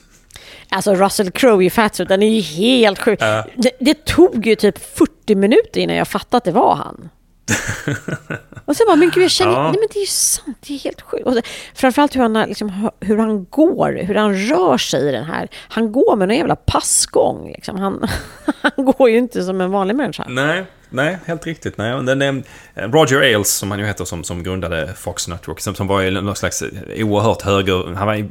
[0.69, 3.21] Alltså Russell Crowe i Fatsuit, den är ju helt sjuk.
[3.55, 7.09] Det, det tog ju typ 40 minuter innan jag fattade att det var han.
[8.65, 9.63] och sen bara, men gud jag känner, Ja.
[9.63, 11.27] nej men det är ju sant, det är helt sjukt.
[11.27, 11.43] Och det,
[11.75, 15.49] framförallt hur han, liksom, hur han går, hur han rör sig i den här.
[15.69, 17.77] Han går med en jävla passgång liksom.
[17.79, 18.09] Han,
[18.61, 20.25] han går ju inte som en vanlig människa.
[20.29, 21.79] Nej, nej, helt riktigt.
[21.79, 22.03] Nej.
[22.03, 22.43] Den, är
[22.75, 26.11] Roger Ailes, som han ju heter, som, som grundade Fox Network, som, som var i
[26.11, 26.63] någon slags
[26.97, 27.95] oerhört höger...
[27.95, 28.25] Han var i,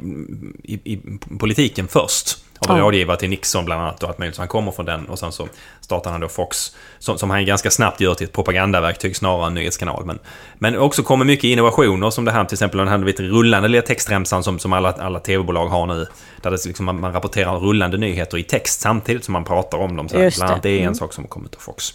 [0.62, 1.00] i, i
[1.38, 2.38] politiken först.
[2.58, 2.82] Och var Ja.
[2.82, 4.34] rådgivare till Nixon bland annat och allt möjligt.
[4.36, 5.48] Så han kommer från den och sen så
[5.80, 6.76] startade han då Fox.
[6.98, 10.04] Som, som han ganska snabbt gör till ett propagandaverktyg snarare än nyhetskanal.
[10.04, 10.18] Men,
[10.58, 13.82] men också kommer mycket innovationer som det här till exempel den här lite rullande lilla
[13.82, 16.06] textremsan som, som alla, alla tv-bolag har nu.
[16.42, 19.96] Där det liksom, man, man rapporterar rullande nyheter i text samtidigt som man pratar om
[19.96, 20.08] dem.
[20.08, 20.70] Så bland annat det.
[20.70, 20.94] är en Mm.
[20.94, 21.94] sak som har kommit av Fox.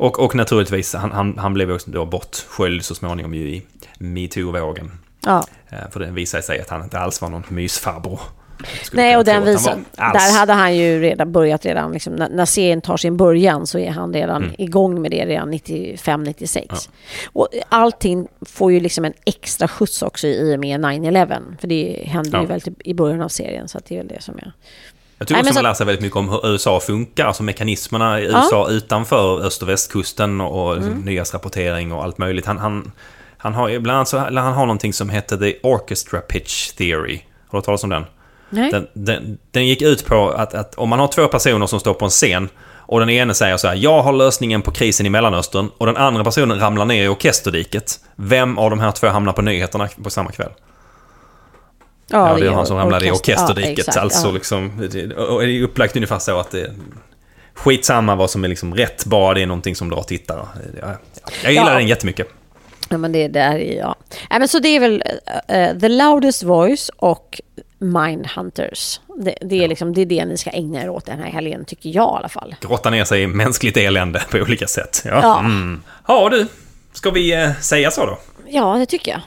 [0.00, 3.62] Och, och naturligtvis, han, han, han blev också då bortsköljd så småningom ju i
[3.98, 4.90] metoo-vågen.
[5.26, 5.46] Ja.
[5.68, 8.20] Eh, För det visade sig att han inte alls var någon mysfarbror.
[8.92, 12.80] Nej, och den visar, där hade han ju redan börjat redan, liksom, när, när serien
[12.80, 14.54] tar sin början så är han redan Mm.
[14.58, 16.88] igång med det redan 95-96.
[17.32, 22.02] Och allting får ju liksom en extra skjuts också i och med 9-11, för det
[22.06, 22.40] hände Ja.
[22.40, 24.52] ju väldigt i början av serien, så det är väl det som är...
[25.20, 27.26] Jag tycker Nej, också men man så- lär sig väldigt mycket om hur USA funkar,
[27.26, 28.38] alltså mekanismerna i Ja.
[28.38, 30.98] USA utanför öst och västkusten och Mm.
[31.00, 32.46] nyhetsrapportering och allt möjligt.
[32.46, 32.92] Han, han,
[33.38, 37.14] han har ibland annat så han har någonting som heter The Orchestra Pitch Theory.
[37.16, 38.04] Har du hört talas om den?
[38.50, 38.70] Nej?
[38.70, 41.94] Den, den, den gick ut på att, att om man har två personer som står
[41.94, 45.10] på en scen och den ene säger så här “Jag har lösningen på krisen i
[45.10, 48.00] Mellanöstern” och den andra personen ramlar ner i orkesterdiket.
[48.16, 50.50] Vem av de här två hamnar på nyheterna på samma kväll?
[52.10, 53.78] Ja, det är han som ramlade i orkester- orkesterdiket.
[53.78, 54.32] Ja, exakt, alltså ja.
[54.32, 56.70] liksom, det- och det är upplagt ungefär så att det...
[57.54, 60.46] Skitsamma vad som är liksom rätt, bara det är någonting som drar tittare.
[60.80, 60.96] Jag,
[61.44, 61.78] jag gillar Ja.
[61.78, 62.26] den jättemycket.
[62.88, 63.94] Ja, men det där är, ja.
[64.30, 65.02] Nej, men så det är väl
[65.48, 67.40] eh, The Loudest Voice och
[67.78, 69.00] Mindhunters.
[69.16, 71.64] Det, det, är liksom, det är det ni ska ägna er åt den här helgen,
[71.64, 72.54] tycker jag i alla fall.
[72.60, 75.02] Grotta ner sig i mänskligt elände på olika sätt.
[75.04, 75.38] Ja, Ja.
[75.38, 75.82] Mm.
[76.08, 76.46] ja du.
[76.92, 78.18] Ska vi eh, säga så då?
[78.48, 79.20] Ja, det tycker jag.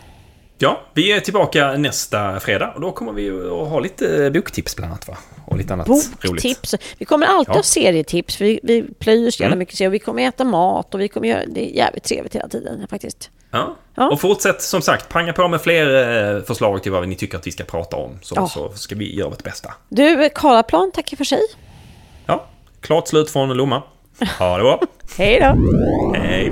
[0.64, 4.91] Ja, vi är tillbaka nästa fredag och då kommer vi att ha lite boktips bland
[4.91, 5.18] annat va?
[5.45, 6.22] Och lite annat roligt.
[6.28, 6.76] Boktips.
[6.97, 7.57] Vi kommer alltid Ja.
[7.57, 9.59] ha serietips, för vi, vi plöjer så jävla Mm.
[9.59, 9.89] mycket serier.
[9.91, 11.41] Vi kommer äta mat och vi kommer göra...
[11.47, 13.30] Det är jävligt trevligt hela tiden faktiskt.
[13.51, 13.76] Ja.
[13.95, 14.09] Ja.
[14.11, 17.47] Och fortsätt som sagt, panga på med fler eh, förslag till vad ni tycker att
[17.47, 18.20] vi ska prata om.
[18.22, 18.47] Så, Ja.
[18.47, 19.74] så ska vi göra vårt bästa.
[19.89, 21.41] Du, Karlaplan tackar för sig.
[22.26, 22.45] Ja,
[22.82, 23.82] klart slut från Lomma.
[24.39, 24.82] Ha det bra.
[25.18, 25.74] Hej då!
[26.20, 26.51] Hej.